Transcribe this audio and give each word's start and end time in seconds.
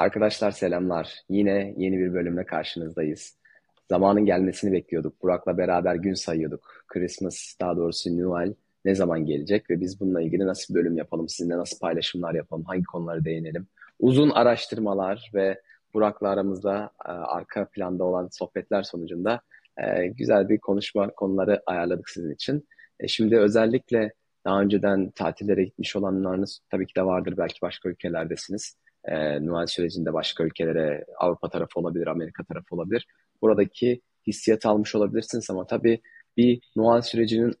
Arkadaşlar 0.00 0.50
selamlar. 0.50 1.14
Yine 1.28 1.74
yeni 1.76 1.98
bir 1.98 2.12
bölümle 2.14 2.46
karşınızdayız. 2.46 3.36
Zamanın 3.88 4.26
gelmesini 4.26 4.72
bekliyorduk. 4.72 5.22
Burak'la 5.22 5.58
beraber 5.58 5.94
gün 5.94 6.14
sayıyorduk. 6.14 6.84
Christmas, 6.88 7.54
daha 7.60 7.76
doğrusu 7.76 8.18
Noel 8.18 8.54
ne 8.84 8.94
zaman 8.94 9.26
gelecek 9.26 9.70
ve 9.70 9.80
biz 9.80 10.00
bununla 10.00 10.22
ilgili 10.22 10.46
nasıl 10.46 10.74
bir 10.74 10.80
bölüm 10.80 10.96
yapalım, 10.96 11.28
sizinle 11.28 11.58
nasıl 11.58 11.78
paylaşımlar 11.78 12.34
yapalım, 12.34 12.64
hangi 12.64 12.84
konuları 12.84 13.24
değinelim. 13.24 13.66
Uzun 13.98 14.30
araştırmalar 14.30 15.30
ve 15.34 15.60
Burak'la 15.94 16.28
aramızda 16.28 16.90
e, 17.06 17.08
arka 17.08 17.68
planda 17.68 18.04
olan 18.04 18.28
sohbetler 18.32 18.82
sonucunda 18.82 19.40
e, 19.76 20.06
güzel 20.06 20.48
bir 20.48 20.58
konuşma 20.58 21.10
konuları 21.10 21.62
ayarladık 21.66 22.10
sizin 22.10 22.34
için. 22.34 22.68
E, 23.00 23.08
şimdi 23.08 23.38
özellikle 23.38 24.12
daha 24.44 24.60
önceden 24.60 25.10
tatillere 25.10 25.64
gitmiş 25.64 25.96
olanlarınız 25.96 26.60
tabii 26.70 26.86
ki 26.86 26.94
de 26.96 27.02
vardır. 27.02 27.34
Belki 27.36 27.62
başka 27.62 27.88
ülkelerdesiniz. 27.88 28.76
E, 29.04 29.46
Noel 29.46 29.66
sürecinde 29.66 30.12
başka 30.12 30.44
ülkelere, 30.44 31.04
Avrupa 31.18 31.48
tarafı 31.50 31.80
olabilir, 31.80 32.06
Amerika 32.06 32.44
tarafı 32.44 32.74
olabilir. 32.74 33.06
Buradaki 33.42 34.00
hissiyat 34.26 34.66
almış 34.66 34.94
olabilirsiniz 34.94 35.50
ama 35.50 35.66
tabii 35.66 36.00
bir 36.36 36.60
Noel 36.76 37.02
sürecinin 37.02 37.54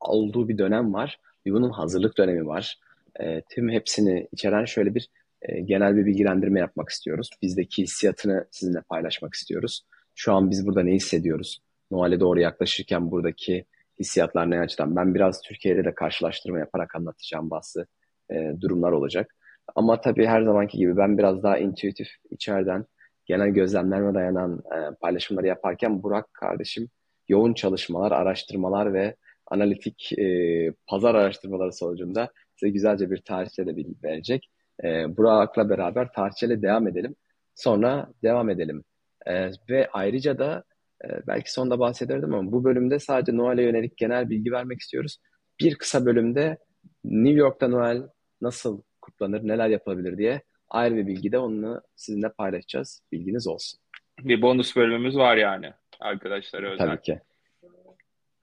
olduğu 0.00 0.48
bir 0.48 0.58
dönem 0.58 0.94
var. 0.94 1.20
Bir 1.46 1.52
bunun 1.52 1.70
hazırlık 1.70 2.18
dönemi 2.18 2.46
var. 2.46 2.78
E, 3.20 3.42
tüm 3.50 3.68
hepsini 3.68 4.28
içeren 4.32 4.64
şöyle 4.64 4.94
bir 4.94 5.08
e, 5.42 5.60
genel 5.60 5.96
bir 5.96 6.06
bilgilendirme 6.06 6.60
yapmak 6.60 6.88
istiyoruz. 6.88 7.30
Bizdeki 7.42 7.82
hissiyatını 7.82 8.46
sizinle 8.50 8.80
paylaşmak 8.88 9.34
istiyoruz. 9.34 9.82
Şu 10.14 10.32
an 10.32 10.50
biz 10.50 10.66
burada 10.66 10.82
ne 10.82 10.92
hissediyoruz? 10.92 11.60
Noel'e 11.90 12.20
doğru 12.20 12.40
yaklaşırken 12.40 13.10
buradaki 13.10 13.64
hissiyatlar 14.00 14.50
ne 14.50 14.60
açıdan? 14.60 14.96
Ben 14.96 15.14
biraz 15.14 15.42
Türkiye'de 15.42 15.84
de 15.84 15.94
karşılaştırma 15.94 16.58
yaparak 16.58 16.94
anlatacağım 16.94 17.50
bazı 17.50 17.86
e, 18.30 18.52
durumlar 18.60 18.92
olacak. 18.92 19.35
Ama 19.74 20.00
tabii 20.00 20.26
her 20.26 20.42
zamanki 20.42 20.78
gibi 20.78 20.96
ben 20.96 21.18
biraz 21.18 21.42
daha 21.42 21.58
intuitif 21.58 22.08
içeriden 22.30 22.84
genel 23.26 23.48
gözlemlerime 23.48 24.14
dayanan 24.14 24.62
e, 24.74 24.94
paylaşımları 25.00 25.46
yaparken 25.46 26.02
Burak 26.02 26.34
kardeşim 26.34 26.88
yoğun 27.28 27.54
çalışmalar, 27.54 28.12
araştırmalar 28.12 28.94
ve 28.94 29.16
analitik 29.46 30.12
e, 30.18 30.72
pazar 30.86 31.14
araştırmaları 31.14 31.72
sonucunda 31.72 32.32
size 32.56 32.70
güzelce 32.70 33.10
bir 33.10 33.18
tarihçe 33.18 33.66
de 33.66 33.76
bilgi 33.76 34.02
verecek. 34.04 34.50
E, 34.84 35.16
Burak'la 35.16 35.70
beraber 35.70 36.12
tarihçeyle 36.12 36.62
devam 36.62 36.88
edelim. 36.88 37.14
Sonra 37.54 38.08
devam 38.22 38.50
edelim. 38.50 38.84
E, 39.26 39.50
ve 39.70 39.88
ayrıca 39.92 40.38
da 40.38 40.64
e, 41.04 41.08
belki 41.26 41.52
sonda 41.52 41.78
bahsederdim 41.78 42.34
ama 42.34 42.52
bu 42.52 42.64
bölümde 42.64 42.98
sadece 42.98 43.36
Noel'e 43.36 43.62
yönelik 43.62 43.96
genel 43.96 44.30
bilgi 44.30 44.52
vermek 44.52 44.80
istiyoruz. 44.80 45.18
Bir 45.60 45.74
kısa 45.74 46.06
bölümde 46.06 46.58
New 47.04 47.38
York'ta 47.38 47.68
Noel 47.68 48.02
nasıl 48.40 48.82
kutlanır, 49.16 49.48
neler 49.48 49.68
yapılabilir 49.68 50.18
diye 50.18 50.42
ayrı 50.68 50.96
bir 50.96 51.06
bilgi 51.06 51.32
de 51.32 51.38
onu 51.38 51.82
sizinle 51.96 52.28
paylaşacağız. 52.28 53.02
Bilginiz 53.12 53.46
olsun. 53.46 53.80
Bir 54.20 54.42
bonus 54.42 54.76
bölümümüz 54.76 55.16
var 55.16 55.36
yani 55.36 55.72
arkadaşlar 56.00 56.62
özel. 56.62 56.86
Tabii 56.86 57.02
ki. 57.02 57.20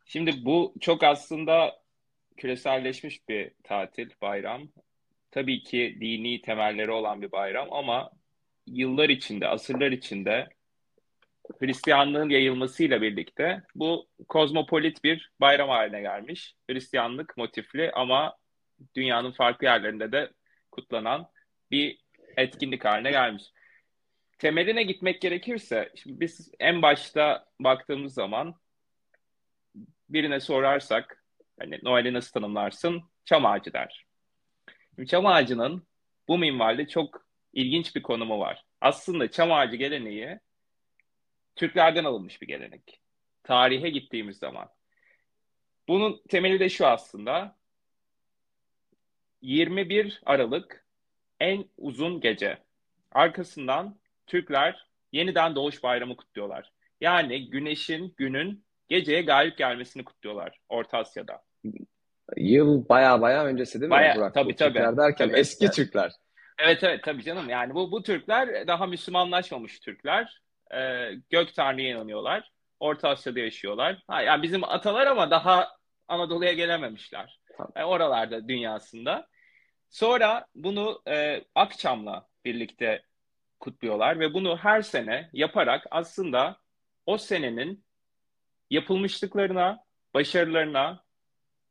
Şimdi 0.06 0.46
bu 0.46 0.74
çok 0.80 1.04
aslında 1.04 1.80
küreselleşmiş 2.38 3.30
bir 3.30 3.52
tatil, 3.64 4.10
bayram. 4.22 4.62
Tabii 5.32 5.64
ki 5.64 5.98
dini 6.02 6.42
temelleri 6.42 6.92
olan 6.92 7.22
bir 7.22 7.32
bayram 7.32 7.74
ama 7.74 8.12
yıllar 8.68 9.10
içinde, 9.10 9.48
asırlar 9.48 9.92
içinde 9.92 10.48
Hristiyanlığın 11.60 12.30
yayılmasıyla 12.30 13.02
birlikte 13.02 13.64
bu 13.76 14.08
kozmopolit 14.28 15.04
bir 15.04 15.32
bayram 15.42 15.70
haline 15.70 16.02
gelmiş. 16.02 16.56
Hristiyanlık 16.70 17.38
motifli 17.38 17.92
ama 17.92 18.38
dünyanın 18.96 19.32
farklı 19.32 19.66
yerlerinde 19.66 20.12
de 20.12 20.30
kutlanan 20.74 21.30
bir 21.72 22.00
etkinlik 22.38 22.86
haline 22.86 23.12
gelmiş. 23.12 23.44
Temeline 24.40 24.84
gitmek 24.84 25.22
gerekirse, 25.22 25.92
şimdi 25.96 26.20
biz 26.20 26.52
en 26.60 26.82
başta 26.82 27.46
baktığımız 27.60 28.14
zaman 28.14 28.56
birine 30.10 30.40
sorarsak, 30.40 31.24
hani 31.60 31.80
Noel'i 31.84 32.14
nasıl 32.14 32.32
tanımlarsın? 32.32 33.04
Çam 33.26 33.46
ağacı 33.46 33.74
der. 33.74 34.06
Şimdi 34.96 35.10
çam 35.10 35.26
ağacının 35.26 35.88
bu 36.28 36.38
minvalde 36.38 36.88
çok 36.88 37.26
ilginç 37.54 37.96
bir 37.96 38.02
konumu 38.02 38.40
var. 38.40 38.66
Aslında 38.82 39.32
çam 39.32 39.52
ağacı 39.52 39.76
geleneği 39.76 40.40
Türklerden 41.56 42.04
alınmış 42.04 42.42
bir 42.42 42.48
gelenek. 42.48 43.02
Tarihe 43.44 43.90
gittiğimiz 43.90 44.38
zaman. 44.38 44.70
Bunun 45.88 46.22
temeli 46.30 46.60
de 46.60 46.70
şu 46.70 46.88
aslında. 46.88 47.58
21 49.44 50.22
Aralık 50.26 50.86
en 51.40 51.66
uzun 51.78 52.22
gece. 52.22 52.58
Arkasından 53.12 54.00
Türkler 54.28 54.88
yeniden 55.12 55.56
Doğuş 55.56 55.84
Bayramı 55.84 56.16
kutluyorlar. 56.16 56.72
Yani 57.02 57.50
güneşin, 57.50 58.14
günün 58.18 58.66
geceye 58.90 59.22
galip 59.22 59.58
gelmesini 59.58 60.04
kutluyorlar 60.04 60.60
Orta 60.70 60.98
Asya'da. 60.98 61.42
Yıl 62.38 62.90
baya 62.90 63.22
baya 63.22 63.46
öncesi 63.46 63.82
değil 63.82 63.90
mi 63.90 63.92
baya, 63.92 64.16
Burak? 64.16 64.34
Tabii 64.34 64.56
tabii. 64.56 64.74
Türkler 64.74 64.98
derken 64.98 65.28
tabii. 65.28 65.40
eski 65.40 65.72
Türkler. 65.72 66.12
Evet 66.60 66.84
evet 66.84 67.04
tabii 67.04 67.24
canım. 67.24 67.50
Yani 67.50 67.74
bu, 67.74 67.92
bu 67.92 68.04
Türkler 68.04 68.68
daha 68.68 68.88
Müslümanlaşmamış 68.88 69.80
Türkler. 69.80 70.42
Ee, 70.76 71.10
gök 71.30 71.54
Tanrı'ya 71.56 71.90
inanıyorlar. 71.90 72.52
Orta 72.80 73.10
Asya'da 73.10 73.40
yaşıyorlar. 73.40 74.04
Ha, 74.08 74.22
yani 74.22 74.44
bizim 74.44 74.64
atalar 74.64 75.08
ama 75.08 75.32
daha 75.32 75.70
Anadolu'ya 76.08 76.54
gelememişler. 76.54 77.40
Yani 77.76 77.86
oralarda 77.86 78.48
dünyasında. 78.48 79.28
Sonra 79.94 80.48
bunu 80.56 81.02
e, 81.08 81.44
Akçam'la 81.56 82.28
birlikte 82.46 83.04
kutluyorlar 83.60 84.20
ve 84.20 84.34
bunu 84.34 84.58
her 84.58 84.82
sene 84.82 85.30
yaparak 85.34 85.88
aslında 85.92 86.58
o 87.06 87.18
senenin 87.18 87.86
yapılmışlıklarına, 88.70 89.84
başarılarına 90.14 91.04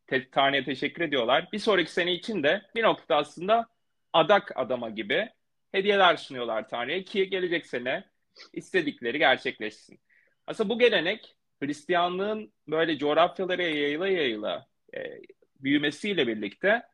te- 0.07 0.31
Tanrı'ya 0.31 0.65
teşekkür 0.65 1.03
ediyorlar. 1.03 1.49
Bir 1.53 1.59
sonraki 1.59 1.93
sene 1.93 2.13
için 2.13 2.43
de 2.43 2.63
bir 2.75 2.83
noktada 2.83 3.17
aslında 3.17 3.67
adak 4.13 4.53
adama 4.57 4.91
gibi 4.91 5.29
hediyeler 5.73 6.17
sunuyorlar 6.17 6.69
Tanrı'ya 6.69 7.05
ki 7.05 7.31
gelecek 7.31 7.67
sene 7.67 8.05
istedikleri 8.53 9.19
gerçekleşsin. 9.19 10.01
Aslında 10.47 10.71
bu 10.71 10.79
gelenek 10.79 11.37
Hristiyanlığın 11.63 12.53
böyle 12.69 12.99
coğrafyalara 12.99 13.63
yayıla 13.63 14.09
yayıla 14.09 14.67
e, 14.97 15.21
büyümesiyle 15.61 16.27
birlikte 16.27 16.92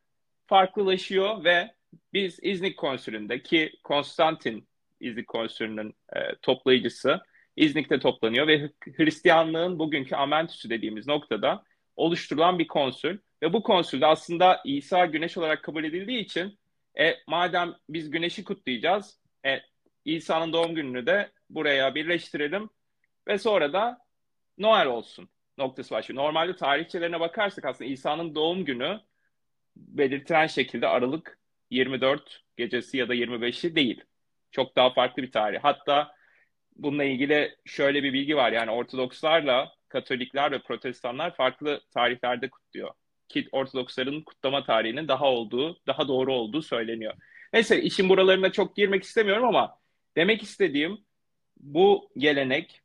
farklılaşıyor 0.48 1.44
ve 1.44 1.75
biz 2.12 2.38
İznik 2.42 2.76
Konsülü'nde 2.76 3.42
ki 3.42 3.72
Konstantin 3.84 4.69
İznik 5.00 5.28
Konsülü'nün 5.28 5.94
e, 6.16 6.34
toplayıcısı 6.42 7.20
İznik'te 7.56 7.98
toplanıyor 7.98 8.47
ve 8.47 8.70
Hristiyanlığın 8.97 9.78
bugünkü 9.78 10.16
Amentüsü 10.16 10.70
dediğimiz 10.70 11.06
noktada 11.06 11.64
oluşturulan 11.97 12.59
bir 12.59 12.66
konsül 12.66 13.19
ve 13.42 13.53
bu 13.53 13.62
konsülde 13.62 14.06
aslında 14.06 14.60
İsa 14.64 15.06
güneş 15.06 15.38
olarak 15.38 15.62
kabul 15.62 15.84
edildiği 15.84 16.19
için 16.20 16.59
e, 17.00 17.15
madem 17.26 17.75
biz 17.88 18.10
güneşi 18.10 18.44
kutlayacağız 18.44 19.20
e, 19.47 19.60
İsa'nın 20.04 20.53
doğum 20.53 20.75
gününü 20.75 21.06
de 21.06 21.30
buraya 21.50 21.94
birleştirelim 21.94 22.70
ve 23.28 23.38
sonra 23.38 23.72
da 23.72 23.98
Noel 24.59 24.86
olsun 24.86 25.28
noktası 25.59 25.91
başlıyor. 25.94 26.22
Normalde 26.22 26.56
tarihçelerine 26.56 27.20
bakarsak 27.20 27.65
aslında 27.65 27.91
İsa'nın 27.91 28.34
doğum 28.34 28.65
günü 28.65 29.00
belirtilen 29.78 30.47
şekilde 30.47 30.89
Aralık 30.89 31.39
24 31.71 32.43
gecesi 32.56 32.97
ya 32.97 33.09
da 33.09 33.15
25'i 33.15 33.77
değil. 33.77 34.05
Çok 34.50 34.77
daha 34.77 34.93
farklı 34.93 35.22
bir 35.22 35.33
tarih. 35.33 35.59
Hatta 35.62 36.15
bununla 36.77 37.05
ilgili 37.05 37.56
şöyle 37.65 38.03
bir 38.03 38.12
bilgi 38.12 38.37
var. 38.37 38.53
Yani 38.53 38.71
Ortodokslarla 38.71 39.72
Katolikler 39.89 40.53
ve 40.53 40.59
Protestanlar 40.59 41.36
farklı 41.36 41.80
tarihlerde 41.95 42.51
kutluyor. 42.51 42.91
Ki 43.28 43.48
Ortodoksların 43.53 44.22
kutlama 44.22 44.65
tarihinin 44.65 45.09
daha 45.09 45.27
olduğu, 45.27 45.80
daha 45.86 46.09
doğru 46.09 46.34
olduğu 46.34 46.63
söyleniyor. 46.63 47.15
Neyse 47.53 47.83
işin 47.83 48.09
buralarına 48.09 48.53
çok 48.53 48.77
girmek 48.77 49.03
istemiyorum 49.04 49.45
ama 49.45 49.78
demek 50.16 50.42
istediğim 50.42 50.98
bu 51.60 52.10
gelenek 52.16 52.83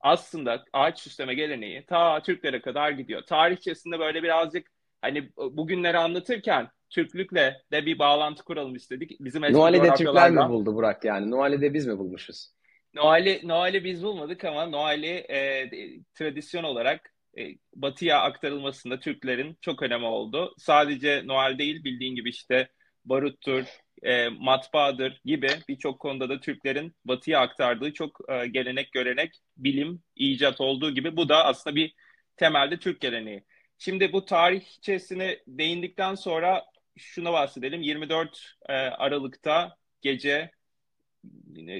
aslında 0.00 0.64
ağaç 0.72 1.00
süsleme 1.00 1.34
geleneği 1.34 1.86
ta 1.86 2.22
Türklere 2.22 2.60
kadar 2.60 2.90
gidiyor. 2.90 3.22
Tarihçesinde 3.22 3.98
böyle 3.98 4.22
birazcık 4.22 4.77
hani 5.00 5.30
bugünleri 5.36 5.98
anlatırken 5.98 6.68
Türklükle 6.90 7.62
de 7.72 7.86
bir 7.86 7.98
bağlantı 7.98 8.44
kuralım 8.44 8.74
istedik. 8.74 9.20
Bizim 9.20 9.42
Noel'i 9.42 9.94
Türkler 9.94 10.30
mi 10.30 10.48
buldu 10.48 10.74
Burak 10.74 11.04
yani? 11.04 11.30
Noel'i 11.30 11.60
de 11.60 11.74
biz 11.74 11.86
mi 11.86 11.98
bulmuşuz? 11.98 12.50
Noel'i 12.94 13.40
Noel'i 13.44 13.84
biz 13.84 14.02
bulmadık 14.02 14.44
ama 14.44 14.66
Noel'i 14.66 15.26
e, 15.30 15.70
tradisyon 16.14 16.64
olarak 16.64 17.14
e, 17.38 17.42
batıya 17.74 18.20
aktarılmasında 18.20 19.00
Türklerin 19.00 19.58
çok 19.60 19.82
önemi 19.82 20.04
oldu. 20.04 20.54
Sadece 20.58 21.22
Noel 21.24 21.58
değil 21.58 21.84
bildiğin 21.84 22.14
gibi 22.14 22.30
işte 22.30 22.68
baruttur, 23.04 23.64
e, 24.02 24.28
matbaadır 24.28 25.20
gibi 25.24 25.48
birçok 25.68 26.00
konuda 26.00 26.28
da 26.28 26.40
Türklerin 26.40 26.96
batıya 27.04 27.40
aktardığı 27.40 27.92
çok 27.92 28.20
e, 28.28 28.46
gelenek, 28.46 28.92
görenek, 28.92 29.34
bilim, 29.56 30.02
icat 30.16 30.60
olduğu 30.60 30.94
gibi 30.94 31.16
bu 31.16 31.28
da 31.28 31.44
aslında 31.44 31.76
bir 31.76 31.94
temelde 32.36 32.78
Türk 32.78 33.00
geleneği. 33.00 33.44
Şimdi 33.78 34.12
bu 34.12 34.24
tarihçesine 34.24 35.38
değindikten 35.46 36.14
sonra 36.14 36.64
şuna 36.96 37.32
bahsedelim. 37.32 37.82
24 37.82 38.56
e, 38.68 38.72
Aralık'ta 38.72 39.76
gece 40.02 40.50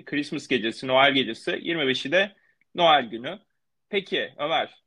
Christmas 0.05 0.49
gecesi, 0.49 0.87
Noel 0.87 1.13
gecesi, 1.15 1.51
25'i 1.51 2.13
de 2.13 2.37
Noel 2.75 3.05
günü. 3.05 3.39
Peki 3.89 4.35
Ömer, 4.39 4.83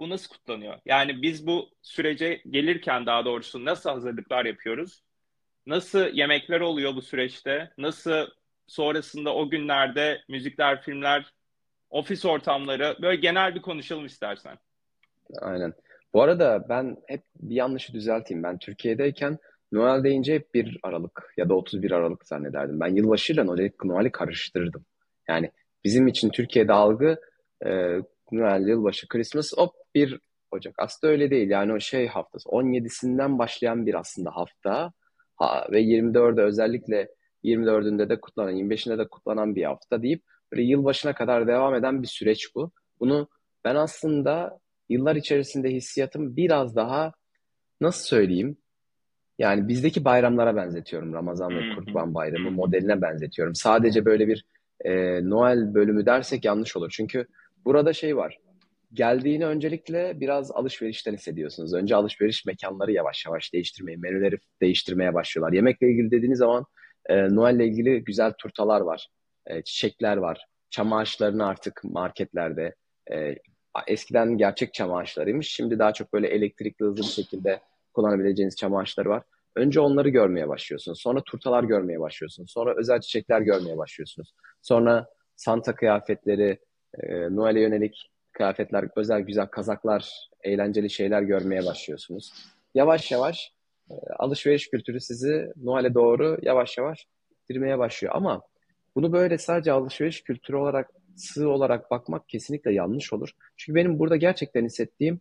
bu 0.00 0.10
nasıl 0.10 0.28
kutlanıyor? 0.28 0.78
Yani 0.84 1.22
biz 1.22 1.46
bu 1.46 1.70
sürece 1.82 2.42
gelirken 2.50 3.06
daha 3.06 3.24
doğrusu 3.24 3.64
nasıl 3.64 3.90
hazırlıklar 3.90 4.44
yapıyoruz? 4.44 5.02
Nasıl 5.66 6.06
yemekler 6.12 6.60
oluyor 6.60 6.96
bu 6.96 7.02
süreçte? 7.02 7.72
Nasıl 7.78 8.26
sonrasında 8.66 9.34
o 9.34 9.50
günlerde 9.50 10.22
müzikler, 10.28 10.82
filmler, 10.82 11.32
ofis 11.90 12.24
ortamları 12.24 12.96
böyle 13.02 13.16
genel 13.16 13.54
bir 13.54 13.62
konuşalım 13.62 14.06
istersen. 14.06 14.58
Aynen. 15.40 15.74
Bu 16.14 16.22
arada 16.22 16.66
ben 16.68 16.96
hep 17.06 17.22
bir 17.40 17.54
yanlışı 17.54 17.92
düzelteyim. 17.92 18.42
Ben 18.42 18.58
Türkiye'deyken 18.58 19.38
Noel 19.72 20.04
deyince 20.04 20.34
hep 20.34 20.54
1 20.54 20.80
Aralık 20.82 21.34
ya 21.36 21.48
da 21.48 21.54
31 21.54 21.90
Aralık 21.90 22.26
zannederdim. 22.26 22.80
Ben 22.80 22.94
yılbaşıyla 22.94 23.44
Noel'i 23.84 24.12
karıştırdım. 24.12 24.84
Yani 25.28 25.50
bizim 25.84 26.08
için 26.08 26.30
Türkiye'de 26.30 26.72
algı 26.72 27.16
e, 27.66 27.98
Noel, 28.32 28.68
yılbaşı, 28.68 29.08
Christmas 29.08 29.52
hop 29.56 29.74
1 29.94 30.20
Ocak. 30.50 30.74
Aslında 30.78 31.12
öyle 31.12 31.30
değil. 31.30 31.50
Yani 31.50 31.72
o 31.72 31.80
şey 31.80 32.08
haftası 32.08 32.48
17'sinden 32.48 33.38
başlayan 33.38 33.86
bir 33.86 33.94
aslında 33.94 34.30
hafta 34.30 34.92
ha, 35.36 35.66
ve 35.72 35.82
24'e 35.82 36.42
özellikle 36.42 37.08
24'ünde 37.44 38.08
de 38.08 38.20
kutlanan, 38.20 38.56
25'inde 38.56 38.98
de 38.98 39.08
kutlanan 39.08 39.54
bir 39.54 39.64
hafta 39.64 40.02
deyip 40.02 40.22
böyle 40.52 40.62
yılbaşına 40.62 41.14
kadar 41.14 41.46
devam 41.46 41.74
eden 41.74 42.02
bir 42.02 42.08
süreç 42.08 42.54
bu. 42.54 42.72
Bunu 43.00 43.28
ben 43.64 43.74
aslında 43.74 44.58
yıllar 44.92 45.16
içerisinde 45.16 45.70
hissiyatım 45.70 46.36
biraz 46.36 46.76
daha 46.76 47.12
nasıl 47.80 48.04
söyleyeyim? 48.04 48.56
Yani 49.38 49.68
bizdeki 49.68 50.04
bayramlara 50.04 50.56
benzetiyorum. 50.56 51.12
Ramazan 51.12 51.56
ve 51.56 51.74
Kurban 51.74 52.14
Bayramı 52.14 52.50
modeline 52.50 53.02
benzetiyorum. 53.02 53.54
Sadece 53.54 54.04
böyle 54.04 54.28
bir 54.28 54.44
e, 54.84 55.20
Noel 55.30 55.74
bölümü 55.74 56.06
dersek 56.06 56.44
yanlış 56.44 56.76
olur. 56.76 56.90
Çünkü 56.90 57.26
burada 57.64 57.92
şey 57.92 58.16
var. 58.16 58.38
Geldiğini 58.92 59.46
öncelikle 59.46 60.20
biraz 60.20 60.50
alışverişten 60.50 61.14
hissediyorsunuz. 61.14 61.74
Önce 61.74 61.96
alışveriş 61.96 62.46
mekanları 62.46 62.92
yavaş 62.92 63.26
yavaş 63.26 63.52
değiştirmeye, 63.52 63.96
menüleri 63.96 64.38
değiştirmeye 64.60 65.14
başlıyorlar. 65.14 65.52
Yemekle 65.52 65.90
ilgili 65.90 66.10
dediğiniz 66.10 66.38
zaman 66.38 66.66
e, 67.06 67.34
Noel'le 67.34 67.60
ilgili 67.60 68.04
güzel 68.04 68.32
turtalar 68.32 68.80
var, 68.80 69.08
e, 69.46 69.62
çiçekler 69.62 70.16
var. 70.16 70.46
Çam 70.70 70.92
ağaçlarını 70.92 71.46
artık 71.46 71.80
marketlerde 71.84 72.74
e, 73.12 73.36
eskiden 73.86 74.38
gerçek 74.38 74.74
çam 74.74 74.94
ağaçlarıymış. 74.94 75.48
Şimdi 75.48 75.78
daha 75.78 75.92
çok 75.92 76.12
böyle 76.12 76.28
elektrikli 76.28 76.84
hızlı 76.84 77.02
bir 77.02 77.06
şekilde 77.06 77.60
kullanabileceğiniz 77.94 78.56
çam 78.56 78.76
ağaçları 78.76 79.08
var. 79.08 79.22
Önce 79.56 79.80
onları 79.80 80.08
görmeye 80.08 80.48
başlıyorsunuz. 80.48 81.00
Sonra 81.00 81.22
turtalar 81.22 81.64
görmeye 81.64 82.00
başlıyorsunuz. 82.00 82.50
Sonra 82.50 82.74
özel 82.76 83.00
çiçekler 83.00 83.40
görmeye 83.40 83.78
başlıyorsunuz. 83.78 84.34
Sonra 84.62 85.06
Santa 85.36 85.74
kıyafetleri, 85.74 86.58
e, 87.02 87.36
Noel'e 87.36 87.60
yönelik 87.60 88.10
kıyafetler, 88.32 88.88
özel 88.96 89.20
güzel 89.20 89.46
kazaklar, 89.46 90.28
eğlenceli 90.42 90.90
şeyler 90.90 91.22
görmeye 91.22 91.66
başlıyorsunuz. 91.66 92.32
Yavaş 92.74 93.10
yavaş 93.10 93.52
e, 93.90 93.94
alışveriş 94.18 94.70
kültürü 94.70 95.00
sizi 95.00 95.52
Noel'e 95.56 95.94
doğru 95.94 96.38
yavaş 96.42 96.78
yavaş 96.78 97.06
girmeye 97.48 97.78
başlıyor. 97.78 98.14
Ama 98.16 98.42
bunu 98.94 99.12
böyle 99.12 99.38
sadece 99.38 99.72
alışveriş 99.72 100.22
kültürü 100.22 100.56
olarak, 100.56 100.90
sığ 101.16 101.48
olarak 101.48 101.90
bakmak 101.90 102.28
kesinlikle 102.28 102.72
yanlış 102.72 103.12
olur. 103.12 103.30
Çünkü 103.56 103.74
benim 103.74 103.98
burada 103.98 104.16
gerçekten 104.16 104.64
hissettiğim 104.64 105.20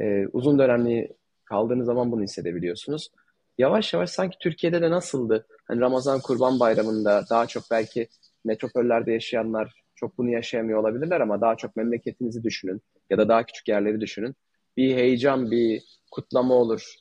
e, 0.00 0.26
uzun 0.26 0.58
dönemli 0.58 1.12
kaldığınız 1.44 1.86
zaman 1.86 2.12
bunu 2.12 2.22
hissedebiliyorsunuz. 2.22 3.10
Yavaş 3.58 3.94
yavaş 3.94 4.10
sanki 4.10 4.38
Türkiye'de 4.38 4.82
de 4.82 4.90
nasıldı? 4.90 5.46
Hani 5.64 5.80
Ramazan 5.80 6.20
Kurban 6.20 6.60
Bayramı'nda 6.60 7.24
daha 7.30 7.46
çok 7.46 7.64
belki 7.70 8.08
metropollerde 8.44 9.12
yaşayanlar 9.12 9.82
çok 9.94 10.18
bunu 10.18 10.30
yaşayamıyor 10.30 10.78
olabilirler 10.78 11.20
ama 11.20 11.40
daha 11.40 11.56
çok 11.56 11.76
memleketinizi 11.76 12.44
düşünün 12.44 12.82
ya 13.10 13.18
da 13.18 13.28
daha 13.28 13.46
küçük 13.46 13.68
yerleri 13.68 14.00
düşünün. 14.00 14.34
Bir 14.76 14.96
heyecan, 14.96 15.50
bir 15.50 15.82
kutlama 16.10 16.54
olur. 16.54 16.94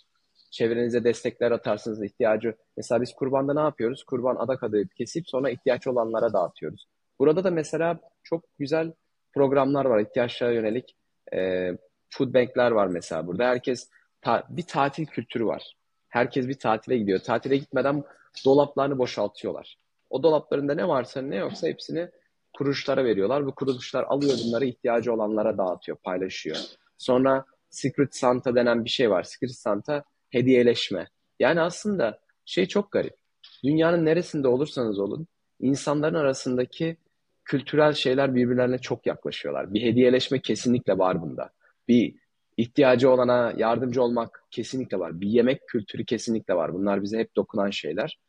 Çevrenize 0.51 1.03
destekler 1.03 1.51
atarsınız 1.51 2.03
ihtiyacı. 2.03 2.55
Mesela 2.77 3.01
biz 3.01 3.13
kurbanda 3.13 3.53
ne 3.53 3.59
yapıyoruz? 3.59 4.03
Kurban 4.03 4.35
adak 4.35 4.63
adayıp 4.63 4.95
kesip 4.95 5.29
sonra 5.29 5.49
ihtiyaç 5.49 5.87
olanlara 5.87 6.33
dağıtıyoruz. 6.33 6.87
Burada 7.19 7.43
da 7.43 7.51
mesela 7.51 7.99
çok 8.23 8.43
güzel 8.59 8.93
programlar 9.33 9.85
var 9.85 9.99
ihtiyaçlara 9.99 10.51
yönelik. 10.51 10.95
E, 11.33 11.71
food 12.09 12.33
bankler 12.33 12.71
var 12.71 12.87
mesela 12.87 13.27
burada. 13.27 13.45
Herkes 13.45 13.89
ta, 14.21 14.43
bir 14.49 14.63
tatil 14.63 15.05
kültürü 15.05 15.45
var. 15.45 15.75
Herkes 16.09 16.47
bir 16.47 16.59
tatile 16.59 16.97
gidiyor. 16.97 17.19
Tatile 17.19 17.57
gitmeden 17.57 18.03
dolaplarını 18.45 18.97
boşaltıyorlar. 18.97 19.77
O 20.09 20.23
dolaplarında 20.23 20.73
ne 20.73 20.87
varsa 20.87 21.21
ne 21.21 21.35
yoksa 21.35 21.67
hepsini 21.67 22.09
kuruluşlara 22.53 23.05
veriyorlar. 23.05 23.45
Bu 23.45 23.55
kuruluşlar 23.55 24.03
alıyor 24.03 24.37
bunları 24.45 24.65
ihtiyacı 24.65 25.13
olanlara 25.13 25.57
dağıtıyor, 25.57 25.97
paylaşıyor. 25.97 26.57
Sonra 26.97 27.45
Secret 27.69 28.15
Santa 28.15 28.55
denen 28.55 28.85
bir 28.85 28.89
şey 28.89 29.09
var. 29.09 29.23
Secret 29.23 29.55
Santa 29.55 30.03
hediyeleşme. 30.29 31.07
Yani 31.39 31.61
aslında 31.61 32.19
şey 32.45 32.65
çok 32.65 32.91
garip. 32.91 33.15
Dünyanın 33.63 34.05
neresinde 34.05 34.47
olursanız 34.47 34.99
olun 34.99 35.27
insanların 35.59 36.15
arasındaki 36.15 36.97
kültürel 37.51 37.93
şeyler 37.93 38.35
birbirlerine 38.35 38.77
çok 38.77 39.05
yaklaşıyorlar. 39.05 39.73
Bir 39.73 39.81
hediyeleşme 39.81 40.39
kesinlikle 40.39 40.97
var 40.97 41.21
bunda. 41.21 41.49
Bir 41.87 42.15
ihtiyacı 42.57 43.09
olana 43.09 43.53
yardımcı 43.57 44.03
olmak 44.03 44.43
kesinlikle 44.51 44.99
var. 44.99 45.21
Bir 45.21 45.27
yemek 45.27 45.67
kültürü 45.67 46.05
kesinlikle 46.05 46.53
var. 46.53 46.73
Bunlar 46.73 47.03
bize 47.03 47.19
hep 47.19 47.35
dokunan 47.35 47.69
şeyler. 47.69 48.19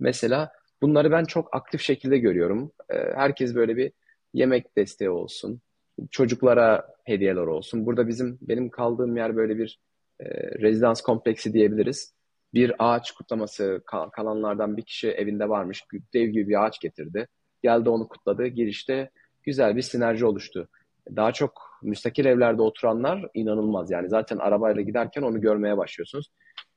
Mesela 0.00 0.52
bunları 0.82 1.10
ben 1.10 1.24
çok 1.24 1.56
aktif 1.56 1.80
şekilde 1.80 2.18
görüyorum. 2.18 2.72
Ee, 2.90 2.96
herkes 3.14 3.54
böyle 3.54 3.76
bir 3.76 3.92
yemek 4.34 4.76
desteği 4.76 5.10
olsun. 5.10 5.60
Çocuklara 6.10 6.88
hediyeler 7.04 7.46
olsun. 7.46 7.86
Burada 7.86 8.08
bizim 8.08 8.38
benim 8.40 8.70
kaldığım 8.70 9.16
yer 9.16 9.36
böyle 9.36 9.58
bir 9.58 9.78
e, 10.20 10.24
rezidans 10.60 11.00
kompleksi 11.00 11.52
diyebiliriz. 11.52 12.14
Bir 12.54 12.74
ağaç 12.78 13.12
kutlaması 13.12 13.82
kalanlardan 14.12 14.76
bir 14.76 14.82
kişi 14.82 15.08
evinde 15.08 15.48
varmış. 15.48 15.84
Dev 16.14 16.28
gibi 16.28 16.48
bir 16.48 16.64
ağaç 16.64 16.80
getirdi. 16.80 17.28
Geldi 17.62 17.88
onu 17.88 18.08
kutladı. 18.08 18.46
Girişte 18.46 19.10
güzel 19.42 19.76
bir 19.76 19.82
sinerji 19.82 20.26
oluştu. 20.26 20.68
Daha 21.16 21.32
çok 21.32 21.78
müstakil 21.82 22.24
evlerde 22.24 22.62
oturanlar 22.62 23.28
inanılmaz. 23.34 23.90
Yani 23.90 24.08
zaten 24.08 24.38
arabayla 24.38 24.82
giderken 24.82 25.22
onu 25.22 25.40
görmeye 25.40 25.76
başlıyorsunuz. 25.76 26.30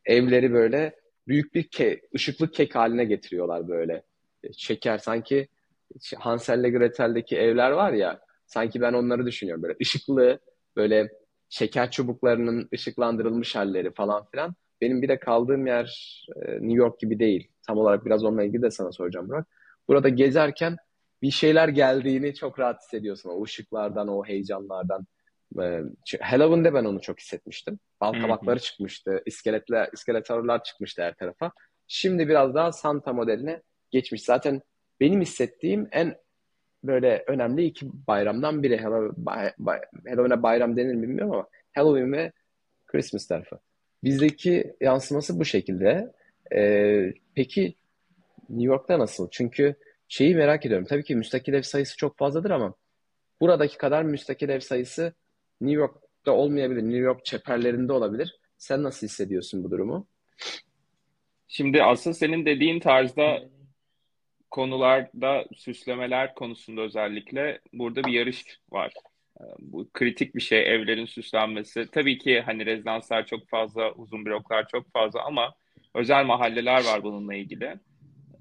Evleri 0.05 0.53
böyle 0.53 0.95
büyük 1.27 1.55
bir 1.55 1.63
ke 1.63 2.01
ışıklı 2.15 2.51
kek 2.51 2.75
haline 2.75 3.05
getiriyorlar 3.05 3.67
böyle. 3.67 4.03
Şeker 4.57 4.97
sanki 4.97 5.47
Hansel'le 6.17 6.71
Gretel'deki 6.71 7.37
evler 7.37 7.71
var 7.71 7.93
ya 7.93 8.19
sanki 8.45 8.81
ben 8.81 8.93
onları 8.93 9.25
düşünüyorum 9.25 9.63
böyle 9.63 9.75
ışıklı 9.81 10.39
böyle 10.75 11.09
şeker 11.49 11.91
çubuklarının 11.91 12.69
ışıklandırılmış 12.73 13.55
halleri 13.55 13.93
falan 13.93 14.25
filan. 14.31 14.55
Benim 14.81 15.01
bir 15.01 15.09
de 15.09 15.19
kaldığım 15.19 15.67
yer 15.67 16.21
e, 16.35 16.51
New 16.51 16.73
York 16.73 16.99
gibi 16.99 17.19
değil. 17.19 17.47
Tam 17.67 17.77
olarak 17.77 18.05
biraz 18.05 18.23
onunla 18.23 18.43
ilgili 18.43 18.61
de 18.61 18.71
sana 18.71 18.91
soracağım 18.91 19.29
Burak. 19.29 19.47
Burada 19.87 20.09
gezerken 20.09 20.77
bir 21.21 21.31
şeyler 21.31 21.67
geldiğini 21.67 22.35
çok 22.35 22.59
rahat 22.59 22.81
hissediyorsun. 22.81 23.29
O 23.29 23.43
ışıklardan, 23.43 24.07
o 24.07 24.25
heyecanlardan. 24.25 25.07
E, 25.61 25.81
Halloween'de 26.21 26.73
ben 26.73 26.85
onu 26.85 27.01
çok 27.01 27.19
hissetmiştim. 27.19 27.79
Bal 28.01 28.13
kabakları 28.21 28.59
çıkmıştı. 28.59 29.21
iskeletler, 29.25 29.89
iskeletörler 29.93 30.63
çıkmıştı 30.63 31.01
her 31.03 31.15
tarafa. 31.15 31.51
Şimdi 31.87 32.27
biraz 32.27 32.55
daha 32.55 32.71
Santa 32.71 33.13
modeline 33.13 33.61
geçmiş. 33.91 34.23
Zaten 34.23 34.61
benim 34.99 35.21
hissettiğim 35.21 35.87
en 35.91 36.17
böyle 36.83 37.23
önemli 37.27 37.65
iki 37.65 37.87
bayramdan 38.07 38.63
biri. 38.63 38.77
Halloween'e 38.77 40.43
bayram 40.43 40.77
denir 40.77 40.93
mi 40.93 41.03
bilmiyorum 41.03 41.33
ama 41.33 41.47
Halloween 41.75 42.13
ve 42.13 42.31
Christmas 42.85 43.27
tarafı. 43.27 43.59
Bizdeki 44.03 44.75
yansıması 44.81 45.39
bu 45.39 45.45
şekilde. 45.45 46.11
Ee, 46.55 47.13
peki 47.35 47.75
New 48.49 48.65
York'ta 48.65 48.99
nasıl? 48.99 49.29
Çünkü 49.31 49.75
şeyi 50.07 50.35
merak 50.35 50.65
ediyorum. 50.65 50.87
Tabii 50.89 51.03
ki 51.03 51.15
müstakil 51.15 51.53
ev 51.53 51.61
sayısı 51.61 51.97
çok 51.97 52.17
fazladır 52.17 52.51
ama 52.51 52.73
buradaki 53.41 53.77
kadar 53.77 54.03
müstakil 54.03 54.49
ev 54.49 54.59
sayısı 54.59 55.13
New 55.61 55.79
York'ta 55.79 56.31
olmayabilir. 56.31 56.81
New 56.81 56.97
York 56.97 57.25
çeperlerinde 57.25 57.93
olabilir. 57.93 58.39
Sen 58.57 58.83
nasıl 58.83 59.07
hissediyorsun 59.07 59.63
bu 59.63 59.71
durumu? 59.71 60.07
Şimdi 61.47 61.83
asıl 61.83 62.13
senin 62.13 62.45
dediğin 62.45 62.79
tarzda 62.79 63.43
konularda 64.51 65.45
süslemeler 65.55 66.35
konusunda 66.35 66.81
özellikle 66.81 67.59
burada 67.73 68.03
bir 68.03 68.11
yarış 68.11 68.59
var. 68.71 68.93
Bu 69.59 69.89
kritik 69.93 70.35
bir 70.35 70.41
şey 70.41 70.75
evlerin 70.75 71.05
süslenmesi. 71.05 71.87
Tabii 71.91 72.17
ki 72.17 72.41
hani 72.41 72.65
rezidanslar 72.65 73.25
çok 73.25 73.47
fazla, 73.47 73.91
uzun 73.91 74.25
bloklar 74.25 74.67
çok 74.67 74.91
fazla 74.91 75.23
ama 75.23 75.55
özel 75.93 76.25
mahalleler 76.25 76.83
var 76.85 77.03
bununla 77.03 77.35
ilgili. 77.35 77.79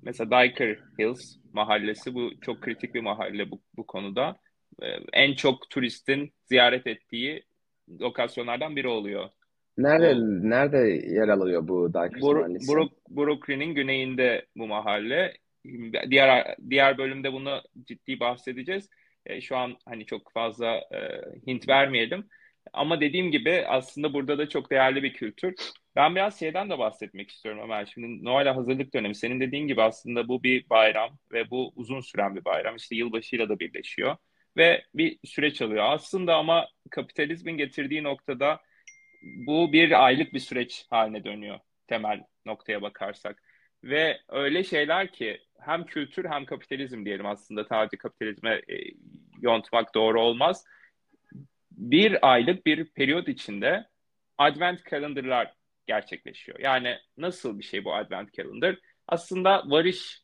Mesela 0.05 0.31
Diker 0.31 0.79
Hills 0.99 1.37
mahallesi 1.53 2.15
bu 2.15 2.31
çok 2.41 2.61
kritik 2.61 2.95
bir 2.95 3.01
mahalle 3.01 3.51
bu, 3.51 3.61
bu 3.77 3.87
konuda. 3.87 4.37
Ee, 4.83 4.87
en 5.13 5.35
çok 5.35 5.71
turistin 5.71 6.33
ziyaret 6.45 6.87
ettiği 6.87 7.45
lokasyonlardan 8.01 8.77
biri 8.77 8.89
oluyor. 8.89 9.31
Nerede 9.79 10.15
o, 10.15 10.49
nerede 10.51 10.79
yer 11.15 11.29
alıyor 11.29 11.69
bu 11.69 11.89
Diker 11.89 12.21
Bur- 12.21 12.39
mahallesi? 12.39 12.73
Brook, 12.73 12.93
Brooklyn'in 13.11 13.75
güneyinde 13.75 14.47
bu 14.57 14.67
mahalle 14.67 15.35
diğer 16.11 16.57
diğer 16.71 16.99
bölümde 16.99 17.33
bunu 17.33 17.61
ciddi 17.85 18.21
bahsedeceğiz. 18.21 18.89
E, 19.27 19.41
şu 19.41 19.57
an 19.57 19.77
hani 19.87 20.07
çok 20.07 20.33
fazla 20.33 20.77
e, 20.77 21.01
hint 21.47 21.69
vermeyelim. 21.69 22.25
Ama 22.73 23.01
dediğim 23.01 23.31
gibi 23.31 23.65
aslında 23.69 24.15
burada 24.15 24.39
da 24.39 24.49
çok 24.49 24.71
değerli 24.71 25.03
bir 25.03 25.13
kültür. 25.13 25.55
Ben 25.97 26.15
biraz 26.17 26.39
şeyden 26.39 26.71
de 26.71 26.79
bahsetmek 26.79 27.31
istiyorum 27.31 27.61
Ömer. 27.65 27.87
Şimdi 27.95 28.25
Noel'e 28.25 28.51
hazırlık 28.51 28.95
dönemi. 28.95 29.15
Senin 29.15 29.41
dediğin 29.41 29.69
gibi 29.69 29.83
aslında 29.83 30.29
bu 30.29 30.43
bir 30.43 30.71
bayram 30.71 31.19
ve 31.33 31.51
bu 31.51 31.73
uzun 31.77 32.01
süren 32.01 32.37
bir 32.37 32.45
bayram. 32.45 32.77
İşte 32.77 32.97
yılbaşıyla 32.97 33.49
da 33.49 33.59
birleşiyor 33.61 34.17
ve 34.57 34.85
bir 34.95 35.19
süreç 35.25 35.63
alıyor. 35.63 35.85
Aslında 35.89 36.37
ama 36.37 36.69
kapitalizmin 36.91 37.57
getirdiği 37.59 38.03
noktada 38.03 38.61
bu 39.23 39.73
bir 39.73 40.05
aylık 40.05 40.35
bir 40.35 40.41
süreç 40.41 40.87
haline 40.91 41.25
dönüyor 41.25 41.59
temel 41.87 42.23
noktaya 42.47 42.83
bakarsak. 42.83 43.43
Ve 43.85 44.21
öyle 44.29 44.65
şeyler 44.65 45.13
ki 45.13 45.41
hem 45.61 45.87
kültür 45.87 46.25
hem 46.25 46.45
kapitalizm 46.45 47.05
diyelim 47.05 47.27
aslında 47.27 47.65
sadece 47.65 47.97
kapitalizme 47.97 48.51
e, 48.51 48.77
yontmak 49.41 49.95
doğru 49.95 50.21
olmaz. 50.21 50.65
Bir 51.77 52.33
aylık 52.33 52.67
bir 52.67 52.85
periyot 52.85 53.29
içinde 53.29 53.87
advent 54.39 54.83
kalendarlar 54.85 55.55
gerçekleşiyor. 55.87 56.59
Yani 56.59 56.99
nasıl 57.17 57.59
bir 57.59 57.65
şey 57.65 57.85
bu 57.85 57.95
advent 57.95 58.33
calendar? 58.33 58.77
Aslında 59.09 59.63
varış 59.67 60.23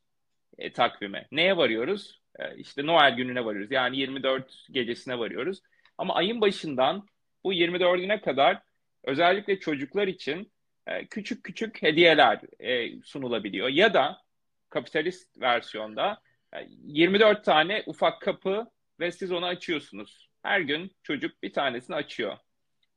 e, 0.58 0.72
takvimi. 0.72 1.26
Neye 1.32 1.56
varıyoruz? 1.56 2.20
E, 2.38 2.56
işte 2.56 2.86
Noel 2.86 3.16
gününe 3.16 3.44
varıyoruz. 3.44 3.70
Yani 3.70 3.98
24 3.98 4.66
gecesine 4.70 5.18
varıyoruz. 5.18 5.62
Ama 5.98 6.14
ayın 6.14 6.40
başından 6.40 7.06
bu 7.44 7.52
24'üne 7.52 8.20
kadar 8.20 8.62
özellikle 9.04 9.60
çocuklar 9.60 10.08
için 10.08 10.52
e, 10.86 11.06
küçük 11.06 11.44
küçük 11.44 11.82
hediyeler 11.82 12.40
e, 12.58 13.02
sunulabiliyor. 13.02 13.68
Ya 13.68 13.94
da 13.94 14.22
kapitalist 14.70 15.40
versiyonda 15.40 16.22
e, 16.54 16.66
24 16.84 17.44
tane 17.44 17.82
ufak 17.86 18.22
kapı 18.22 18.66
ve 19.00 19.12
siz 19.12 19.32
onu 19.32 19.46
açıyorsunuz. 19.46 20.29
Her 20.42 20.60
gün 20.60 20.92
çocuk 21.02 21.42
bir 21.42 21.52
tanesini 21.52 21.96
açıyor. 21.96 22.36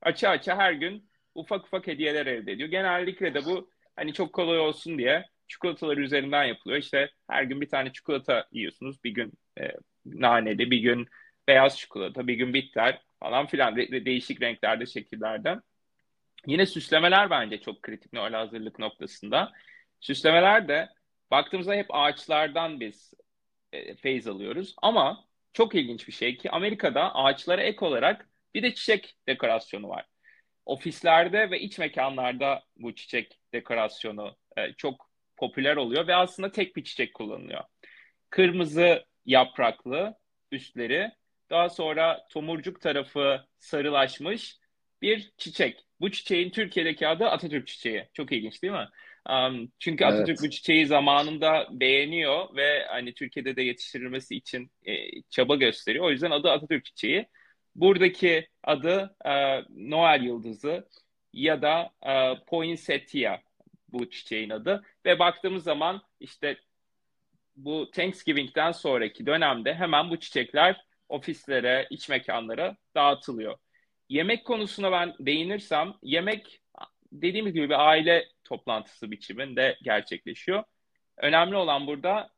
Aça 0.02 0.28
aça 0.30 0.56
her 0.56 0.72
gün 0.72 1.10
ufak 1.34 1.64
ufak 1.66 1.86
hediyeler 1.86 2.26
elde 2.26 2.52
ediyor. 2.52 2.68
Genellikle 2.68 3.34
de 3.34 3.44
bu 3.44 3.70
hani 3.96 4.12
çok 4.12 4.32
kolay 4.32 4.58
olsun 4.58 4.98
diye 4.98 5.26
çikolatalar 5.48 5.96
üzerinden 5.96 6.44
yapılıyor. 6.44 6.78
İşte 6.80 7.10
her 7.30 7.42
gün 7.42 7.60
bir 7.60 7.68
tane 7.68 7.92
çikolata 7.92 8.48
yiyorsunuz. 8.52 9.04
Bir 9.04 9.10
gün 9.10 9.32
e, 9.60 9.72
naneli, 10.06 10.70
bir 10.70 10.78
gün 10.78 11.06
beyaz 11.48 11.78
çikolata, 11.78 12.26
bir 12.26 12.34
gün 12.34 12.54
bitter 12.54 13.02
falan 13.20 13.46
filan. 13.46 13.76
De- 13.76 14.04
değişik 14.04 14.42
renklerde, 14.42 14.86
şekillerde. 14.86 15.60
Yine 16.46 16.66
süslemeler 16.66 17.30
bence 17.30 17.60
çok 17.60 17.82
kritik 17.82 18.12
Noel 18.12 18.32
hazırlık 18.32 18.78
noktasında. 18.78 19.52
Süslemeler 20.00 20.68
de 20.68 20.88
baktığımızda 21.30 21.74
hep 21.74 21.86
ağaçlardan 21.88 22.80
biz 22.80 23.14
e, 23.72 23.96
feyz 23.96 24.26
alıyoruz. 24.28 24.74
Ama 24.82 25.24
çok 25.54 25.74
ilginç 25.74 26.08
bir 26.08 26.12
şey 26.12 26.36
ki 26.36 26.50
Amerika'da 26.50 27.14
ağaçlara 27.14 27.62
ek 27.62 27.84
olarak 27.84 28.28
bir 28.54 28.62
de 28.62 28.74
çiçek 28.74 29.16
dekorasyonu 29.28 29.88
var. 29.88 30.06
Ofislerde 30.66 31.50
ve 31.50 31.60
iç 31.60 31.78
mekanlarda 31.78 32.62
bu 32.76 32.94
çiçek 32.94 33.40
dekorasyonu 33.54 34.36
e, 34.56 34.72
çok 34.72 35.10
popüler 35.36 35.76
oluyor 35.76 36.06
ve 36.06 36.16
aslında 36.16 36.50
tek 36.50 36.76
bir 36.76 36.84
çiçek 36.84 37.14
kullanılıyor. 37.14 37.64
Kırmızı 38.30 39.04
yapraklı 39.26 40.14
üstleri, 40.52 41.12
daha 41.50 41.68
sonra 41.68 42.26
tomurcuk 42.30 42.80
tarafı 42.80 43.44
sarılaşmış 43.58 44.58
bir 45.02 45.32
çiçek. 45.38 45.86
Bu 46.00 46.10
çiçeğin 46.10 46.50
Türkiye'deki 46.50 47.08
adı 47.08 47.26
Atatürk 47.26 47.66
çiçeği. 47.66 48.08
Çok 48.12 48.32
ilginç 48.32 48.62
değil 48.62 48.72
mi? 48.72 48.88
Um, 49.30 49.68
çünkü 49.78 50.04
Atatürk 50.04 50.28
evet. 50.28 50.42
bu 50.42 50.50
çiçeği 50.50 50.86
zamanında 50.86 51.68
beğeniyor 51.70 52.56
ve 52.56 52.84
hani 52.88 53.14
Türkiye'de 53.14 53.56
de 53.56 53.62
yetiştirilmesi 53.62 54.36
için 54.36 54.70
e, 54.86 55.22
çaba 55.30 55.56
gösteriyor. 55.56 56.04
O 56.04 56.10
yüzden 56.10 56.30
adı 56.30 56.50
Atatürk 56.50 56.84
çiçeği. 56.84 57.26
Buradaki 57.74 58.48
adı 58.62 59.16
e, 59.24 59.62
Noel 59.68 60.22
yıldızı 60.22 60.88
ya 61.32 61.62
da 61.62 61.90
e, 62.06 62.44
poinsettia 62.46 63.38
bu 63.88 64.10
çiçeğin 64.10 64.50
adı. 64.50 64.82
Ve 65.06 65.18
baktığımız 65.18 65.64
zaman 65.64 66.02
işte 66.20 66.56
bu 67.56 67.90
Thanksgiving'den 67.90 68.72
sonraki 68.72 69.26
dönemde 69.26 69.74
hemen 69.74 70.10
bu 70.10 70.20
çiçekler 70.20 70.84
ofislere, 71.08 71.86
iç 71.90 72.08
mekanlara 72.08 72.76
dağıtılıyor. 72.94 73.58
Yemek 74.08 74.44
konusuna 74.44 74.92
ben 74.92 75.14
değinirsem, 75.20 75.94
yemek 76.02 76.60
dediğimiz 77.12 77.52
gibi 77.52 77.68
bir 77.68 77.88
aile 77.88 78.28
toplantısı 78.44 79.10
biçiminde 79.10 79.76
gerçekleşiyor. 79.82 80.64
Önemli 81.16 81.56
olan 81.56 81.86
burada 81.86 82.30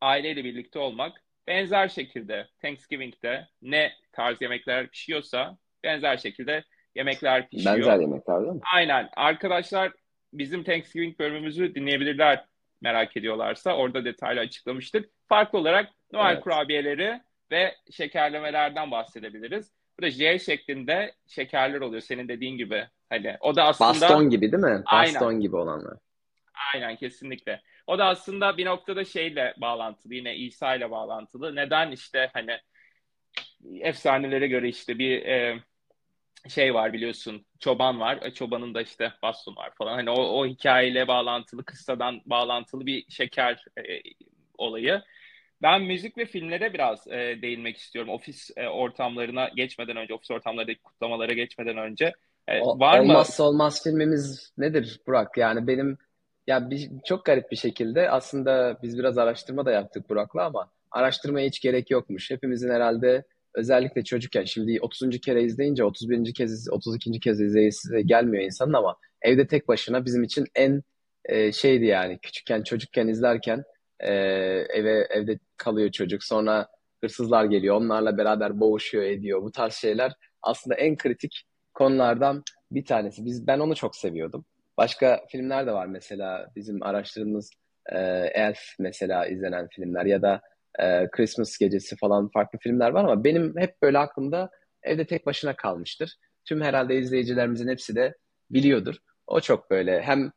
aileyle 0.00 0.44
birlikte 0.44 0.78
olmak. 0.78 1.22
Benzer 1.46 1.88
şekilde 1.88 2.48
Thanksgiving'de 2.62 3.48
ne 3.62 3.92
tarz 4.12 4.42
yemekler 4.42 4.88
pişiyorsa 4.88 5.58
benzer 5.84 6.16
şekilde 6.16 6.64
yemekler 6.94 7.48
pişiyor. 7.48 7.76
Benzer 7.76 7.98
yemekler 7.98 8.40
değil 8.40 8.52
mi? 8.52 8.60
Aynen. 8.74 9.08
Arkadaşlar 9.16 9.92
bizim 10.32 10.64
Thanksgiving 10.64 11.18
bölümümüzü 11.18 11.74
dinleyebilirler 11.74 12.44
merak 12.80 13.16
ediyorlarsa. 13.16 13.76
Orada 13.76 14.04
detaylı 14.04 14.40
açıklamıştık. 14.40 15.10
Farklı 15.28 15.58
olarak 15.58 15.90
Noel 16.12 16.32
evet. 16.32 16.42
kurabiyeleri 16.42 17.20
ve 17.50 17.74
şekerlemelerden 17.90 18.90
bahsedebiliriz. 18.90 19.72
Burada 19.98 20.10
J 20.10 20.38
şeklinde 20.38 21.12
şekerler 21.26 21.80
oluyor 21.80 22.02
senin 22.02 22.28
dediğin 22.28 22.56
gibi. 22.56 22.86
Hani 23.10 23.36
o 23.40 23.56
da 23.56 23.64
aslında 23.64 23.90
baston 23.90 24.30
gibi 24.30 24.52
değil 24.52 24.62
mi? 24.62 24.82
Baston 24.92 25.26
aynen. 25.26 25.40
gibi 25.40 25.56
olanlar. 25.56 25.98
Aynen 26.74 26.96
kesinlikle. 26.96 27.62
O 27.86 27.98
da 27.98 28.04
aslında 28.04 28.56
bir 28.56 28.66
noktada 28.66 29.04
şeyle 29.04 29.54
bağlantılı 29.56 30.14
yine 30.14 30.36
İsa 30.36 30.74
ile 30.74 30.90
bağlantılı. 30.90 31.56
Neden 31.56 31.90
işte 31.90 32.30
hani 32.32 32.58
efsanelere 33.80 34.46
göre 34.46 34.68
işte 34.68 34.98
bir 34.98 35.26
e, 35.26 35.60
şey 36.48 36.74
var 36.74 36.92
biliyorsun 36.92 37.46
çoban 37.60 38.00
var. 38.00 38.18
E, 38.22 38.34
çobanın 38.34 38.74
da 38.74 38.82
işte 38.82 39.12
baston 39.22 39.56
var 39.56 39.72
falan. 39.78 39.94
Hani 39.94 40.10
o, 40.10 40.22
o 40.22 40.46
hikayeyle 40.46 41.08
bağlantılı, 41.08 41.64
kıssadan 41.64 42.20
bağlantılı 42.26 42.86
bir 42.86 43.04
şeker 43.08 43.64
e, 43.78 44.02
olayı. 44.58 45.02
Ben 45.62 45.82
müzik 45.82 46.18
ve 46.18 46.26
filmlere 46.26 46.72
biraz 46.72 47.08
e, 47.08 47.38
değinmek 47.42 47.76
istiyorum. 47.76 48.10
Ofis 48.10 48.50
e, 48.56 48.68
ortamlarına 48.68 49.48
geçmeden 49.48 49.96
önce, 49.96 50.14
ofis 50.14 50.30
ortamlarındaki 50.30 50.82
kutlamalara 50.82 51.32
geçmeden 51.32 51.76
önce. 51.76 52.12
E, 52.48 52.60
var 52.60 53.00
Olmazsa 53.00 53.42
mı? 53.42 53.48
olmaz 53.48 53.82
filmimiz 53.84 54.52
nedir 54.58 55.00
Burak? 55.06 55.36
Yani 55.36 55.66
benim 55.66 55.98
ya 56.46 56.70
bir, 56.70 56.90
çok 57.04 57.24
garip 57.24 57.50
bir 57.50 57.56
şekilde 57.56 58.10
aslında 58.10 58.78
biz 58.82 58.98
biraz 58.98 59.18
araştırma 59.18 59.66
da 59.66 59.70
yaptık 59.72 60.10
Burak'la 60.10 60.44
ama 60.44 60.70
araştırmaya 60.90 61.46
hiç 61.46 61.60
gerek 61.60 61.90
yokmuş. 61.90 62.30
Hepimizin 62.30 62.70
herhalde 62.70 63.24
özellikle 63.54 64.04
çocukken 64.04 64.44
şimdi 64.44 64.78
30. 64.80 65.20
kere 65.20 65.42
izleyince 65.42 65.84
31. 65.84 66.34
kez 66.34 66.68
32. 66.70 67.20
kez 67.20 67.40
izleyisi 67.40 68.06
gelmiyor 68.06 68.44
insanın 68.44 68.72
ama 68.72 68.96
evde 69.22 69.46
tek 69.46 69.68
başına 69.68 70.04
bizim 70.04 70.22
için 70.24 70.46
en 70.54 70.82
e, 71.24 71.52
şeydi 71.52 71.84
yani 71.84 72.18
küçükken 72.18 72.62
çocukken 72.62 73.08
izlerken 73.08 73.64
e, 74.00 74.12
eve 74.68 75.06
evde 75.10 75.38
kalıyor 75.56 75.90
çocuk 75.90 76.24
sonra 76.24 76.68
hırsızlar 77.00 77.44
geliyor 77.44 77.76
onlarla 77.76 78.18
beraber 78.18 78.60
boğuşuyor 78.60 79.04
ediyor 79.04 79.42
bu 79.42 79.52
tarz 79.52 79.74
şeyler 79.74 80.12
aslında 80.42 80.74
en 80.74 80.96
kritik 80.96 81.44
konulardan 81.76 82.42
bir 82.70 82.84
tanesi. 82.84 83.24
Biz 83.24 83.46
ben 83.46 83.58
onu 83.58 83.74
çok 83.74 83.96
seviyordum. 83.96 84.44
Başka 84.76 85.24
filmler 85.28 85.66
de 85.66 85.72
var 85.72 85.86
mesela 85.86 86.50
bizim 86.56 86.82
araştırdığımız 86.82 87.50
e, 87.92 87.98
Elf 88.34 88.58
mesela 88.78 89.26
izlenen 89.26 89.68
filmler 89.68 90.04
ya 90.04 90.22
da 90.22 90.40
e, 90.78 91.10
Christmas 91.10 91.58
gecesi 91.58 91.96
falan 91.96 92.28
farklı 92.28 92.58
filmler 92.58 92.90
var 92.90 93.04
ama 93.04 93.24
benim 93.24 93.54
hep 93.56 93.82
böyle 93.82 93.98
aklımda 93.98 94.50
evde 94.82 95.06
tek 95.06 95.26
başına 95.26 95.56
kalmıştır. 95.56 96.16
Tüm 96.44 96.62
herhalde 96.62 96.96
izleyicilerimizin 96.96 97.68
hepsi 97.68 97.96
de 97.96 98.14
biliyordur. 98.50 98.96
O 99.26 99.40
çok 99.40 99.70
böyle 99.70 100.02
hem 100.02 100.32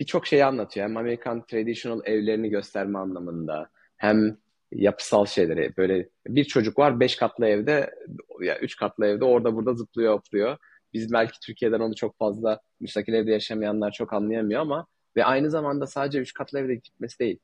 birçok 0.00 0.26
şeyi 0.26 0.44
anlatıyor. 0.44 0.88
Hem 0.88 0.96
Amerikan 0.96 1.46
traditional 1.46 2.00
evlerini 2.04 2.50
gösterme 2.50 2.98
anlamında 2.98 3.70
hem 3.96 4.36
yapısal 4.72 5.26
şeyleri. 5.26 5.76
Böyle 5.76 6.08
bir 6.26 6.44
çocuk 6.44 6.78
var 6.78 7.00
beş 7.00 7.16
katlı 7.16 7.46
evde 7.46 7.94
ya 8.40 8.58
üç 8.58 8.76
katlı 8.76 9.06
evde 9.06 9.24
orada 9.24 9.54
burada 9.54 9.74
zıplıyor 9.74 10.14
hopluyor. 10.14 10.56
Biz 10.92 11.12
belki 11.12 11.40
Türkiye'den 11.40 11.80
onu 11.80 11.94
çok 11.94 12.18
fazla 12.18 12.60
müstakil 12.80 13.14
evde 13.14 13.30
yaşamayanlar 13.30 13.90
çok 13.90 14.12
anlayamıyor 14.12 14.60
ama 14.60 14.86
ve 15.16 15.24
aynı 15.24 15.50
zamanda 15.50 15.86
sadece 15.86 16.18
üç 16.18 16.34
katlı 16.34 16.58
evde 16.58 16.74
gitmesi 16.74 17.18
değil. 17.18 17.38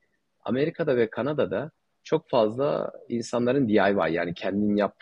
Amerika'da 0.45 0.97
ve 0.97 1.09
Kanada'da 1.09 1.71
çok 2.03 2.29
fazla 2.29 2.91
insanların 3.09 3.67
DIY 3.67 4.13
yani 4.15 4.33
kendin 4.33 4.75
yap 4.75 4.95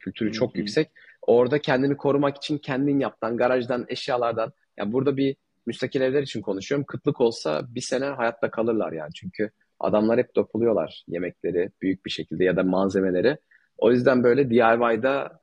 kültürü 0.00 0.32
çok 0.32 0.56
yüksek. 0.56 0.90
Orada 1.22 1.58
kendini 1.58 1.96
korumak 1.96 2.36
için 2.36 2.58
kendin 2.58 3.00
yaptan, 3.00 3.36
garajdan, 3.36 3.86
eşyalardan. 3.88 4.52
Yani 4.76 4.92
burada 4.92 5.16
bir 5.16 5.36
müstakil 5.66 6.00
evler 6.00 6.22
için 6.22 6.42
konuşuyorum. 6.42 6.86
Kıtlık 6.86 7.20
olsa 7.20 7.62
bir 7.68 7.80
sene 7.80 8.04
hayatta 8.04 8.50
kalırlar 8.50 8.92
yani. 8.92 9.12
Çünkü 9.14 9.50
adamlar 9.80 10.18
hep 10.18 10.36
dopuluyorlar 10.36 11.04
yemekleri 11.08 11.70
büyük 11.82 12.04
bir 12.06 12.10
şekilde 12.10 12.44
ya 12.44 12.56
da 12.56 12.62
malzemeleri. 12.62 13.36
O 13.78 13.92
yüzden 13.92 14.24
böyle 14.24 14.50
DIY'da 14.50 15.39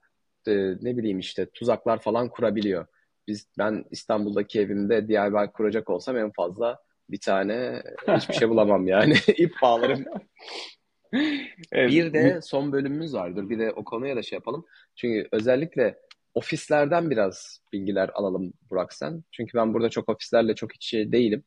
e, 0.48 0.78
ne 0.82 0.98
bileyim 0.98 1.20
işte 1.20 1.50
tuzaklar 1.54 2.02
falan 2.02 2.30
kurabiliyor. 2.30 2.86
Biz 3.28 3.48
ben 3.58 3.86
İstanbul'daki 3.92 4.60
evimde 4.60 5.08
DIY 5.08 5.52
kuracak 5.54 5.90
olsam 5.90 6.18
en 6.18 6.32
fazla 6.32 6.80
bir 7.10 7.20
tane 7.20 7.84
hiçbir 8.08 8.34
şey 8.34 8.50
bulamam 8.50 8.88
yani. 8.88 9.14
İp 9.38 9.54
bağlarım. 9.62 10.06
Evet. 11.72 11.92
Bir 11.92 12.14
de 12.14 12.40
son 12.42 12.72
bölümümüz 12.72 13.14
vardır. 13.14 13.50
Bir 13.50 13.60
de 13.60 13.72
o 13.72 13.84
konuya 13.84 14.16
da 14.16 14.22
şey 14.22 14.36
yapalım. 14.36 14.66
Çünkü 14.96 15.28
özellikle 15.32 16.00
ofislerden 16.34 17.10
biraz 17.10 17.62
bilgiler 17.74 18.10
alalım 18.14 18.54
Burak 18.70 18.94
sen. 18.94 19.24
Çünkü 19.32 19.58
ben 19.58 19.74
burada 19.74 19.90
çok 19.90 20.10
ofislerle 20.10 20.56
çok 20.56 20.76
iç 20.76 20.94
değilim. 20.94 21.44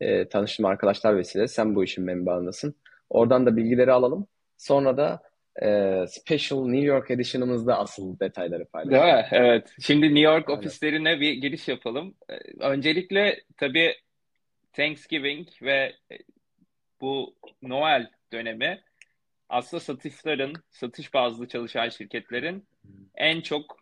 E, 0.00 0.28
tanıştığım 0.28 0.66
arkadaşlar 0.66 1.16
vesile. 1.16 1.48
Sen 1.48 1.74
bu 1.74 1.84
işin 1.84 2.04
menbaındasın. 2.04 2.74
Oradan 3.10 3.46
da 3.46 3.56
bilgileri 3.56 3.92
alalım. 3.92 4.26
Sonra 4.56 4.96
da 4.96 5.22
e, 5.62 6.04
Special 6.08 6.66
New 6.66 6.86
York 6.86 7.10
Edition'ımızda 7.10 7.78
asıl 7.78 8.18
detayları 8.18 8.64
paylaşalım. 8.64 9.06
Değil 9.06 9.14
mi? 9.14 9.28
Evet. 9.30 9.74
Şimdi 9.80 10.06
New 10.06 10.20
York 10.20 10.48
Aynen. 10.48 10.58
ofislerine 10.58 11.20
bir 11.20 11.32
giriş 11.32 11.68
yapalım. 11.68 12.14
E, 12.28 12.34
öncelikle 12.60 13.40
tabii 13.56 13.94
Thanksgiving 14.72 15.48
ve 15.62 15.92
e, 16.12 16.18
bu 17.00 17.34
Noel 17.62 18.10
dönemi 18.32 18.80
aslında 19.48 19.80
satışların, 19.80 20.54
satış 20.70 21.14
bazlı 21.14 21.48
çalışan 21.48 21.88
şirketlerin 21.88 22.66
en 23.14 23.40
çok 23.40 23.76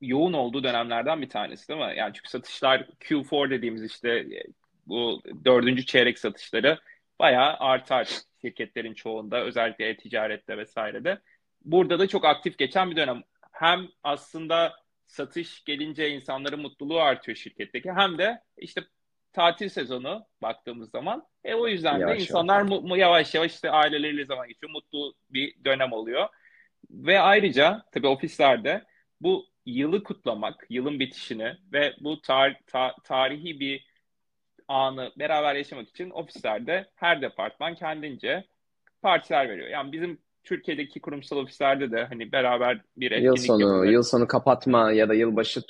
yoğun 0.00 0.32
olduğu 0.32 0.64
dönemlerden 0.64 1.22
bir 1.22 1.28
tanesi 1.28 1.68
değil 1.68 1.80
mi? 1.80 1.94
Yani 1.96 2.12
çünkü 2.14 2.30
satışlar 2.30 2.88
Q4 3.00 3.50
dediğimiz 3.50 3.84
işte 3.84 4.10
e, 4.10 4.42
bu 4.86 5.22
dördüncü 5.44 5.86
çeyrek 5.86 6.18
satışları 6.18 6.78
bayağı 7.18 7.56
artar 7.58 8.08
şirketlerin 8.40 8.94
çoğunda 8.94 9.44
özellikle 9.44 9.88
e-ticarette 9.88 10.58
vesairede. 10.58 11.20
Burada 11.64 11.98
da 11.98 12.08
çok 12.08 12.24
aktif 12.24 12.58
geçen 12.58 12.90
bir 12.90 12.96
dönem. 12.96 13.22
Hem 13.52 13.88
aslında 14.02 14.72
satış 15.06 15.64
gelince 15.64 16.10
insanların 16.10 16.60
mutluluğu 16.60 17.00
artıyor 17.00 17.36
şirketteki 17.36 17.92
hem 17.92 18.18
de 18.18 18.40
işte 18.58 18.82
tatil 19.32 19.68
sezonu 19.68 20.26
baktığımız 20.42 20.90
zaman 20.90 21.26
e 21.44 21.54
o 21.54 21.68
yüzden 21.68 21.98
yavaş 21.98 22.18
de 22.18 22.22
insanlar 22.22 22.58
yavaş. 22.58 22.70
Mu, 22.70 22.80
mu, 22.80 22.96
yavaş 22.96 23.34
yavaş 23.34 23.52
işte 23.52 23.70
aileleriyle 23.70 24.24
zaman 24.24 24.48
geçiyor. 24.48 24.72
Mutlu 24.72 25.14
bir 25.30 25.64
dönem 25.64 25.92
oluyor. 25.92 26.28
Ve 26.90 27.20
ayrıca 27.20 27.82
tabii 27.92 28.06
ofislerde 28.06 28.84
bu 29.20 29.46
yılı 29.66 30.02
kutlamak, 30.02 30.66
yılın 30.70 31.00
bitişini 31.00 31.56
ve 31.72 31.94
bu 32.00 32.20
tar 32.20 32.60
ta 32.66 32.94
tarihi 33.04 33.60
bir 33.60 33.93
anı 34.68 35.12
beraber 35.18 35.54
yaşamak 35.54 35.88
için 35.88 36.10
ofislerde 36.10 36.86
her 36.94 37.22
departman 37.22 37.74
kendince 37.74 38.44
partiler 39.02 39.48
veriyor. 39.48 39.68
Yani 39.68 39.92
bizim 39.92 40.18
Türkiye'deki 40.44 41.00
kurumsal 41.00 41.36
ofislerde 41.36 41.90
de 41.90 42.04
hani 42.04 42.32
beraber 42.32 42.80
bir 42.96 43.10
etkinlik 43.12 43.26
Yıl 43.26 43.36
sonu, 43.36 43.60
yapılıyor. 43.60 43.92
yıl 43.92 44.02
sonu 44.02 44.26
kapatma 44.26 44.92
ya 44.92 45.08
da 45.08 45.14
yılbaşı 45.14 45.66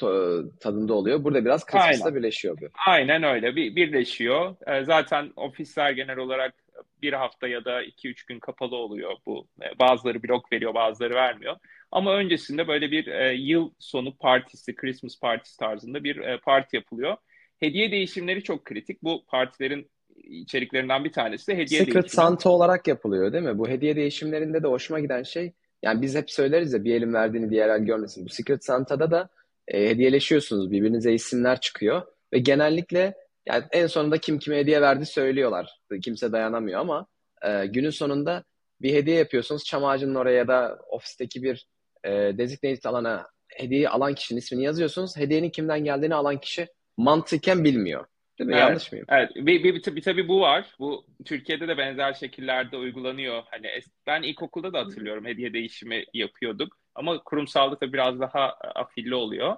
tadında 0.60 0.94
oluyor. 0.94 1.24
Burada 1.24 1.44
biraz 1.44 1.66
Christmas'ta 1.66 2.14
birleşiyor 2.14 2.60
bu. 2.60 2.66
Aynen 2.86 3.22
öyle. 3.22 3.56
Bir, 3.56 3.76
birleşiyor. 3.76 4.56
Ee, 4.66 4.84
zaten 4.84 5.32
ofisler 5.36 5.90
genel 5.90 6.16
olarak 6.16 6.54
bir 7.02 7.12
hafta 7.12 7.48
ya 7.48 7.64
da 7.64 7.82
iki 7.82 8.08
üç 8.08 8.26
gün 8.26 8.38
kapalı 8.40 8.76
oluyor 8.76 9.12
bu. 9.26 9.46
Ee, 9.62 9.78
bazıları 9.78 10.22
blok 10.22 10.52
veriyor, 10.52 10.74
bazıları 10.74 11.14
vermiyor. 11.14 11.56
Ama 11.90 12.14
öncesinde 12.14 12.68
böyle 12.68 12.90
bir 12.90 13.06
e, 13.06 13.34
yıl 13.34 13.70
sonu 13.78 14.16
partisi, 14.16 14.74
Christmas 14.74 15.20
partisi 15.20 15.58
tarzında 15.58 16.04
bir 16.04 16.16
e, 16.16 16.38
parti 16.38 16.76
yapılıyor. 16.76 17.16
Hediye 17.61 17.92
değişimleri 17.92 18.42
çok 18.42 18.64
kritik. 18.64 19.02
Bu 19.02 19.25
partilerin 19.26 19.90
içeriklerinden 20.16 21.04
bir 21.04 21.12
tanesi 21.12 21.46
de 21.46 21.56
hediye 21.56 21.80
Secret 21.80 21.94
değişimi. 21.94 22.11
Santa 22.11 22.50
olarak 22.50 22.88
yapılıyor 22.88 23.32
değil 23.32 23.44
mi? 23.44 23.58
Bu 23.58 23.68
hediye 23.68 23.96
değişimlerinde 23.96 24.62
de 24.62 24.66
hoşuma 24.66 25.00
giden 25.00 25.23
şey 25.23 25.52
yani 25.82 26.02
biz 26.02 26.14
hep 26.14 26.30
söyleriz 26.30 26.73
ya 26.73 26.84
bir 26.84 26.94
elin 26.94 27.14
verdiğini 27.14 27.50
diğer 27.50 27.68
el 27.68 27.84
görmesin. 27.84 28.25
Bu 28.25 28.28
Secret 28.28 28.64
Santa'da 28.64 29.11
da 29.11 29.28
e, 29.68 29.88
hediyeleşiyorsunuz. 29.88 30.70
Birbirinize 30.70 31.12
isimler 31.12 31.61
çıkıyor 31.61 32.02
ve 32.32 32.38
genellikle 32.38 33.14
yani 33.46 33.64
en 33.72 33.87
sonunda 33.87 34.18
kim 34.18 34.38
kime 34.38 34.59
hediye 34.59 34.81
verdi 34.81 35.07
söylüyorlar. 35.07 35.81
Kimse 36.02 36.33
dayanamıyor 36.33 36.81
ama 36.81 37.07
e, 37.42 37.66
günün 37.66 37.90
sonunda 37.90 38.44
bir 38.83 38.94
hediye 38.94 39.16
yapıyorsunuz. 39.16 39.64
Çam 39.64 39.85
ağacının 39.85 40.14
oraya 40.14 40.37
ya 40.37 40.48
da 40.48 40.78
ofisteki 40.88 41.42
bir 41.42 41.66
e, 42.05 42.11
designated 42.11 42.85
alana 42.85 43.26
hediyeyi 43.48 43.88
alan 43.88 44.14
kişinin 44.14 44.38
ismini 44.38 44.64
yazıyorsunuz. 44.64 45.16
Hediyenin 45.16 45.50
kimden 45.50 45.85
geldiğini 45.85 46.14
alan 46.14 46.40
kişi 46.40 46.68
mantıken 46.96 47.64
bilmiyor. 47.64 48.07
Değil 48.38 48.48
mi? 48.48 48.54
Evet, 48.54 48.62
Yanlış 48.62 48.92
mıyım? 48.92 49.07
Evet. 49.09 49.30
Bir, 49.37 49.64
bir, 49.64 49.74
bir, 49.74 49.96
bir, 49.96 50.02
tabii 50.02 50.28
bu 50.28 50.40
var. 50.40 50.74
Bu 50.78 51.07
Türkiye'de 51.24 51.68
de 51.68 51.78
benzer 51.78 52.12
şekillerde 52.12 52.76
uygulanıyor. 52.76 53.42
Hani 53.50 53.66
ben 54.07 54.22
ilkokulda 54.22 54.72
da 54.72 54.78
hatırlıyorum 54.78 55.24
hediye 55.24 55.52
değişimi 55.52 56.04
yapıyorduk. 56.14 56.76
Ama 56.94 57.22
kurumsalda 57.22 57.80
da 57.80 57.92
biraz 57.92 58.20
daha 58.20 58.52
afilli 58.74 59.14
oluyor. 59.14 59.57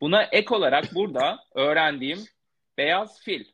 Buna 0.00 0.22
ek 0.22 0.54
olarak 0.54 0.94
burada 0.94 1.38
öğrendiğim 1.54 2.18
beyaz 2.78 3.22
fil 3.22 3.44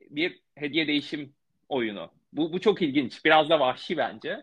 bir 0.00 0.40
hediye 0.54 0.86
değişim 0.86 1.34
oyunu. 1.68 2.10
Bu, 2.32 2.52
bu 2.52 2.60
çok 2.60 2.82
ilginç. 2.82 3.24
Biraz 3.24 3.50
da 3.50 3.60
vahşi 3.60 3.96
bence. 3.96 4.42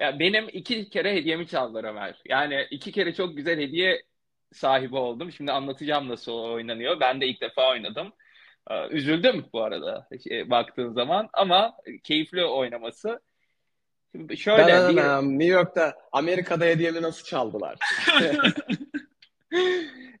Ya 0.00 0.18
benim 0.18 0.48
iki 0.52 0.90
kere 0.90 1.14
hediyemi 1.14 1.46
çaldılar 1.46 1.84
Ömer. 1.84 2.22
Yani 2.28 2.66
iki 2.70 2.92
kere 2.92 3.14
çok 3.14 3.36
güzel 3.36 3.60
hediye 3.60 4.02
sahibi 4.52 4.96
oldum. 4.96 5.32
Şimdi 5.32 5.52
anlatacağım 5.52 6.08
nasıl 6.08 6.32
oynanıyor. 6.32 7.00
Ben 7.00 7.20
de 7.20 7.26
ilk 7.26 7.40
defa 7.40 7.70
oynadım. 7.70 8.12
Ee, 8.70 8.88
üzüldüm 8.88 9.46
bu 9.52 9.62
arada 9.62 10.08
şey, 10.28 10.50
baktığın 10.50 10.92
zaman 10.92 11.28
ama 11.32 11.76
keyifli 12.04 12.44
oynaması. 12.44 13.20
Şimdi 14.12 14.36
şöyle 14.36 14.72
da, 14.72 14.88
bir... 14.90 14.96
New 15.38 15.54
York'ta 15.54 15.94
Amerika'da 16.12 16.64
hediyemi 16.64 17.02
nasıl 17.02 17.24
çaldılar? 17.24 17.78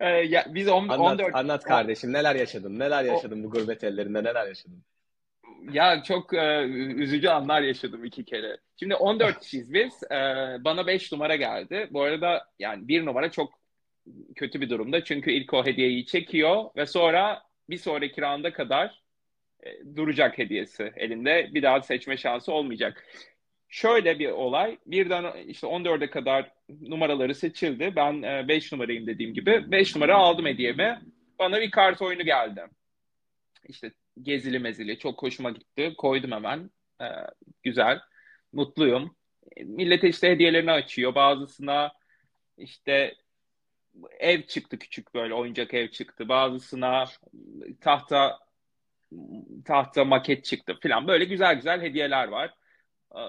ee, 0.00 0.08
ya, 0.08 0.46
biz 0.48 0.68
on, 0.68 0.88
anlat, 0.88 1.20
14 1.20 1.34
anlat 1.34 1.64
kardeşim 1.64 2.12
neler 2.12 2.34
yaşadın? 2.34 2.78
Neler 2.78 3.04
yaşadın 3.04 3.40
o... 3.40 3.44
bu 3.44 3.50
gurbet 3.50 3.84
ellerinde 3.84 4.24
neler 4.24 4.46
yaşadın? 4.46 4.84
Ya 5.72 6.02
çok 6.02 6.34
e, 6.34 6.62
üzücü 6.96 7.28
anlar 7.28 7.62
yaşadım 7.62 8.04
iki 8.04 8.24
kere. 8.24 8.56
Şimdi 8.76 8.94
14 8.94 9.40
kişiyiz 9.40 9.72
biz. 9.74 10.02
E, 10.02 10.16
bana 10.64 10.86
5 10.86 11.12
numara 11.12 11.36
geldi. 11.36 11.88
Bu 11.90 12.02
arada 12.02 12.44
yani 12.58 12.88
bir 12.88 13.06
numara 13.06 13.30
çok 13.30 13.58
kötü 14.36 14.60
bir 14.60 14.70
durumda. 14.70 15.04
Çünkü 15.04 15.30
ilk 15.30 15.54
o 15.54 15.66
hediyeyi 15.66 16.06
çekiyor 16.06 16.64
ve 16.76 16.86
sonra 16.86 17.42
bir 17.70 17.76
sonraki 17.76 18.22
rounda 18.22 18.52
kadar 18.52 19.02
e, 19.62 19.96
duracak 19.96 20.38
hediyesi 20.38 20.92
elinde. 20.96 21.50
Bir 21.54 21.62
daha 21.62 21.82
seçme 21.82 22.16
şansı 22.16 22.52
olmayacak. 22.52 23.06
Şöyle 23.68 24.18
bir 24.18 24.30
olay. 24.30 24.78
Birden 24.86 25.44
işte 25.46 25.66
14'e 25.66 26.10
kadar 26.10 26.52
numaraları 26.80 27.34
seçildi. 27.34 27.92
Ben 27.96 28.48
5 28.48 28.72
e, 28.72 28.76
numarayım 28.76 29.06
dediğim 29.06 29.34
gibi. 29.34 29.70
5 29.70 29.94
numara 29.96 30.16
aldım 30.16 30.46
hediyemi. 30.46 31.00
Bana 31.38 31.60
bir 31.60 31.70
kart 31.70 32.02
oyunu 32.02 32.24
geldi. 32.24 32.60
İşte 33.68 33.92
gezili 34.22 34.58
mezili. 34.58 34.98
Çok 34.98 35.22
hoşuma 35.22 35.50
gitti. 35.50 35.94
Koydum 35.98 36.32
hemen. 36.32 36.70
E, 37.00 37.06
güzel. 37.62 38.00
Mutluyum. 38.52 39.16
Millet 39.64 40.04
işte 40.04 40.30
hediyelerini 40.30 40.70
açıyor. 40.72 41.14
Bazısına 41.14 41.92
işte 42.58 43.14
ev 44.18 44.42
çıktı 44.42 44.78
küçük 44.78 45.14
böyle 45.14 45.34
oyuncak 45.34 45.74
ev 45.74 45.88
çıktı. 45.88 46.28
Bazısına 46.28 47.04
tahta 47.80 48.38
tahta 49.64 50.04
maket 50.04 50.44
çıktı 50.44 50.78
falan. 50.82 51.08
Böyle 51.08 51.24
güzel 51.24 51.54
güzel 51.54 51.82
hediyeler 51.82 52.28
var. 52.28 52.54
Ee, 53.14 53.20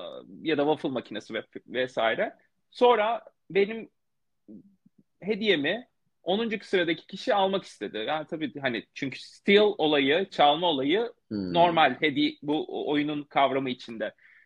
ya 0.41 0.57
da 0.57 0.61
waffle 0.61 0.89
makinesi 0.89 1.33
ve 1.33 1.43
vesaire. 1.67 2.33
Sonra 2.69 3.23
benim 3.49 3.89
hediyemi 5.21 5.87
10. 6.23 6.49
sıradaki 6.61 7.07
kişi 7.07 7.33
almak 7.33 7.63
istedi. 7.63 7.97
Yani 7.97 8.27
tabii 8.27 8.59
hani 8.59 8.85
çünkü 8.93 9.19
steal 9.19 9.73
olayı, 9.77 10.29
çalma 10.29 10.67
olayı 10.67 11.13
hmm. 11.27 11.53
normal 11.53 11.95
hediye 11.99 12.33
bu 12.41 12.89
oyunun 12.89 13.23
kavramı 13.23 13.69
içinde. 13.69 14.05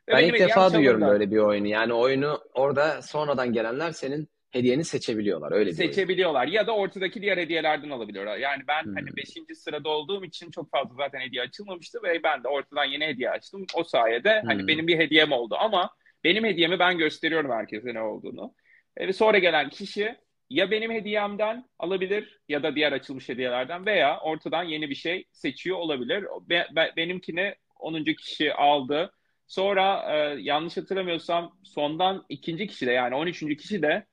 Ve 0.10 0.14
ben 0.14 0.28
ilk 0.28 0.40
defa 0.40 0.74
duyuyorum 0.74 1.02
böyle 1.02 1.32
bir 1.32 1.38
oyunu. 1.38 1.68
Yani 1.68 1.94
oyunu 1.94 2.42
orada 2.54 3.02
sonradan 3.02 3.54
gelenler 3.54 3.92
senin 3.92 4.30
hediyeni 4.54 4.84
seçebiliyorlar. 4.84 5.52
Öyle 5.52 5.74
Seçebiliyorlar 5.74 6.48
ya 6.48 6.68
da 6.68 6.76
ortadaki 6.76 7.22
diğer 7.22 7.38
hediyelerden 7.38 7.90
alabiliyorlar. 7.90 8.38
Yani 8.38 8.64
ben 8.68 8.84
hmm. 8.84 8.96
hani 8.96 9.08
5. 9.18 9.58
sırada 9.58 9.90
olduğum 9.90 10.26
için 10.26 10.52
çok 10.52 10.72
fazla 10.72 10.96
zaten 10.96 11.20
hediye 11.20 11.42
açılmamıştı 11.42 12.00
ve 12.04 12.24
ben 12.24 12.44
de 12.44 12.48
ortadan 12.48 12.86
yeni 12.86 13.06
hediye 13.06 13.30
açtım. 13.30 13.66
O 13.76 13.84
sayede 13.84 14.30
hani 14.30 14.42
hmm. 14.42 14.50
hani 14.50 14.68
benim 14.68 14.88
bir 14.88 14.98
hediyem 14.98 15.32
oldu 15.32 15.56
ama 15.60 15.90
benim 16.24 16.46
hediyemi 16.46 16.80
ben 16.80 16.98
gösteriyorum 16.98 17.52
herkese 17.52 17.94
ne 17.94 18.02
olduğunu. 18.02 18.54
Ve 19.00 19.14
sonra 19.14 19.38
gelen 19.38 19.70
kişi 19.70 20.16
ya 20.50 20.72
benim 20.72 20.92
hediyemden 20.92 21.66
alabilir 21.80 22.40
ya 22.50 22.64
da 22.64 22.76
diğer 22.76 22.92
açılmış 22.92 23.30
hediyelerden 23.30 23.86
veya 23.86 24.20
ortadan 24.20 24.64
yeni 24.64 24.90
bir 24.90 24.96
şey 24.96 25.26
seçiyor 25.32 25.78
olabilir. 25.78 26.26
Be, 26.50 26.68
be, 26.76 26.94
benimkini 26.98 27.56
10. 27.80 28.04
kişi 28.04 28.54
aldı. 28.54 29.12
Sonra 29.48 30.06
e, 30.16 30.42
yanlış 30.42 30.78
hatırlamıyorsam 30.78 31.58
sondan 31.64 32.26
ikinci 32.30 32.68
kişi 32.68 32.88
de 32.88 32.92
yani 32.92 33.16
13. 33.16 33.58
kişi 33.58 33.82
de 33.82 34.06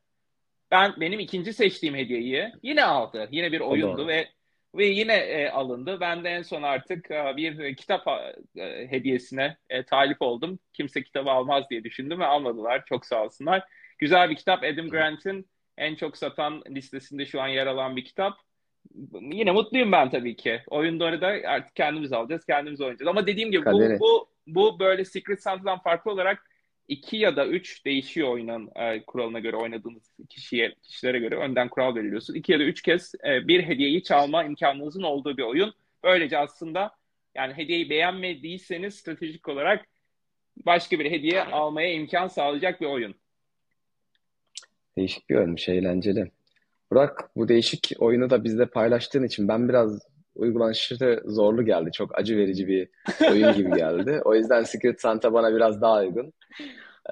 ben 0.71 0.95
benim 1.01 1.21
ikinci 1.21 1.53
seçtiğim 1.53 1.95
hediyeyi 1.95 2.53
yine 2.63 2.85
aldı. 2.85 3.29
Yine 3.31 3.53
bir 3.53 3.61
oyundu 3.61 4.07
ve 4.09 4.29
ve 4.75 4.87
yine 4.87 5.15
e, 5.15 5.51
alındı. 5.51 6.01
Ben 6.01 6.25
de 6.25 6.29
en 6.29 6.43
son 6.43 6.63
artık 6.63 7.11
e, 7.11 7.37
bir 7.37 7.77
kitap 7.77 8.07
e, 8.57 8.87
hediyesine 8.91 9.57
e, 9.71 9.85
talip 9.85 10.23
oldum. 10.23 10.59
Kimse 10.73 11.03
kitabı 11.03 11.31
almaz 11.31 11.65
diye 11.71 11.85
düşündüm 11.85 12.21
ve 12.21 12.27
almadılar. 12.27 12.85
Çok 12.85 13.07
sağ 13.07 13.25
olsunlar. 13.25 13.63
Güzel 13.99 14.31
bir 14.31 14.37
kitap. 14.37 14.65
Adam 14.65 14.89
Grant'in 14.89 15.51
en 15.79 15.95
çok 15.95 16.17
satan 16.17 16.63
listesinde 16.71 17.27
şu 17.27 17.41
an 17.41 17.49
yer 17.49 17.67
alan 17.67 17.97
bir 17.97 18.05
kitap. 18.05 18.35
yine 19.13 19.53
mutluyum 19.53 19.93
ben 19.93 20.11
tabii 20.11 20.37
ki. 20.37 20.61
Oyunda 20.67 21.05
orada 21.05 21.27
artık 21.27 21.77
kendimiz 21.77 22.13
alacağız, 22.13 22.45
kendimiz 22.45 22.81
oynayacağız. 22.81 23.09
Ama 23.09 23.27
dediğim 23.27 23.51
gibi 23.51 23.67
bu, 23.67 23.81
bu, 24.01 24.29
bu 24.47 24.81
böyle 24.81 25.05
Secret 25.05 25.43
Santa'dan 25.43 25.79
farklı 25.79 26.11
olarak 26.11 26.50
iki 26.91 27.17
ya 27.17 27.37
da 27.37 27.47
üç 27.47 27.85
değişiyor 27.85 28.29
oyunun 28.29 28.71
e, 28.77 29.03
kuralına 29.03 29.39
göre 29.39 29.57
oynadığınız 29.57 30.13
kişiye 30.29 30.75
kişilere 30.83 31.19
göre 31.19 31.37
önden 31.37 31.69
kural 31.69 31.95
veriliyorsun. 31.95 32.35
İki 32.35 32.53
ya 32.53 32.59
da 32.59 32.65
üç 32.65 32.83
kez 32.83 33.15
e, 33.15 33.49
bir 33.49 33.63
hediyeyi 33.63 34.03
çalma 34.03 34.45
imkanınızın 34.45 35.03
olduğu 35.03 35.37
bir 35.37 35.43
oyun. 35.43 35.75
Böylece 36.05 36.39
aslında 36.39 36.91
yani 37.35 37.55
hediyeyi 37.55 37.91
beğenmediyseniz 37.91 38.95
stratejik 38.95 39.49
olarak 39.49 39.87
başka 40.67 40.99
bir 40.99 41.11
hediye 41.11 41.43
almaya 41.43 41.93
imkan 41.93 42.29
sağlayacak 42.29 42.81
bir 42.81 42.87
oyun. 42.87 43.15
Değişik 44.97 45.31
bir 45.31 45.35
oyunmuş, 45.35 45.69
eğlenceli. 45.69 46.31
Burak, 46.91 47.31
bu 47.37 47.49
değişik 47.49 47.93
oyunu 47.99 48.31
da 48.31 48.45
bizle 48.45 48.67
paylaştığın 48.67 49.25
için 49.25 49.49
ben 49.49 49.69
biraz 49.69 50.01
uygulanışı 50.35 51.21
zorlu 51.25 51.65
geldi. 51.65 51.91
Çok 51.93 52.19
acı 52.19 52.37
verici 52.37 52.69
bir 52.69 52.89
oyun 53.31 53.55
gibi 53.55 53.77
geldi. 53.77 54.21
O 54.25 54.35
yüzden 54.35 54.63
Secret 54.63 55.01
Santa 55.01 55.33
bana 55.33 55.55
biraz 55.55 55.81
daha 55.81 56.01
uygun. 56.01 56.33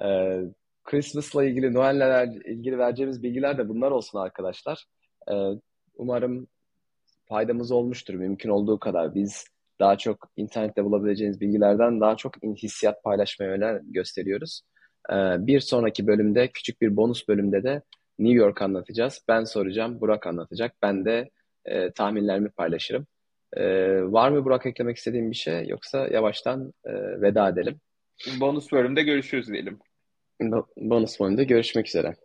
Ee, 0.03 0.41
Christmas'la 0.83 1.43
ilgili, 1.43 1.73
Noel'le 1.73 2.41
ilgili 2.45 2.77
vereceğimiz 2.77 3.23
bilgiler 3.23 3.57
de 3.57 3.69
bunlar 3.69 3.91
olsun 3.91 4.19
arkadaşlar. 4.19 4.85
Ee, 5.31 5.33
umarım 5.95 6.47
faydamız 7.25 7.71
olmuştur 7.71 8.13
mümkün 8.13 8.49
olduğu 8.49 8.79
kadar. 8.79 9.15
Biz 9.15 9.45
daha 9.79 9.97
çok 9.97 10.29
internette 10.37 10.85
bulabileceğiniz 10.85 11.41
bilgilerden 11.41 12.01
daha 12.01 12.17
çok 12.17 12.43
hissiyat 12.43 13.03
paylaşmaya 13.03 13.51
önem 13.51 13.79
gösteriyoruz. 13.83 14.61
Ee, 15.11 15.15
bir 15.39 15.59
sonraki 15.59 16.07
bölümde, 16.07 16.47
küçük 16.47 16.81
bir 16.81 16.97
bonus 16.97 17.27
bölümde 17.27 17.63
de 17.63 17.81
New 18.19 18.37
York 18.37 18.61
anlatacağız. 18.61 19.21
Ben 19.27 19.43
soracağım, 19.43 20.01
Burak 20.01 20.27
anlatacak. 20.27 20.75
Ben 20.81 21.05
de 21.05 21.29
e, 21.69 21.91
tahminlerimi 21.91 22.49
paylaşırım. 22.49 23.07
E, 23.53 23.63
var 24.03 24.29
mı 24.29 24.45
Burak 24.45 24.65
eklemek 24.65 24.97
istediğin 24.97 25.31
bir 25.31 25.35
şey 25.35 25.67
yoksa 25.67 26.07
yavaştan 26.07 26.73
e, 26.85 26.91
veda 27.21 27.49
edelim. 27.49 27.79
Bonus 28.39 28.71
bölümde 28.71 29.03
görüşürüz 29.03 29.47
diyelim. 29.47 29.79
Bonus 30.77 31.19
bölümde 31.19 31.43
görüşmek 31.43 31.87
üzere. 31.87 32.15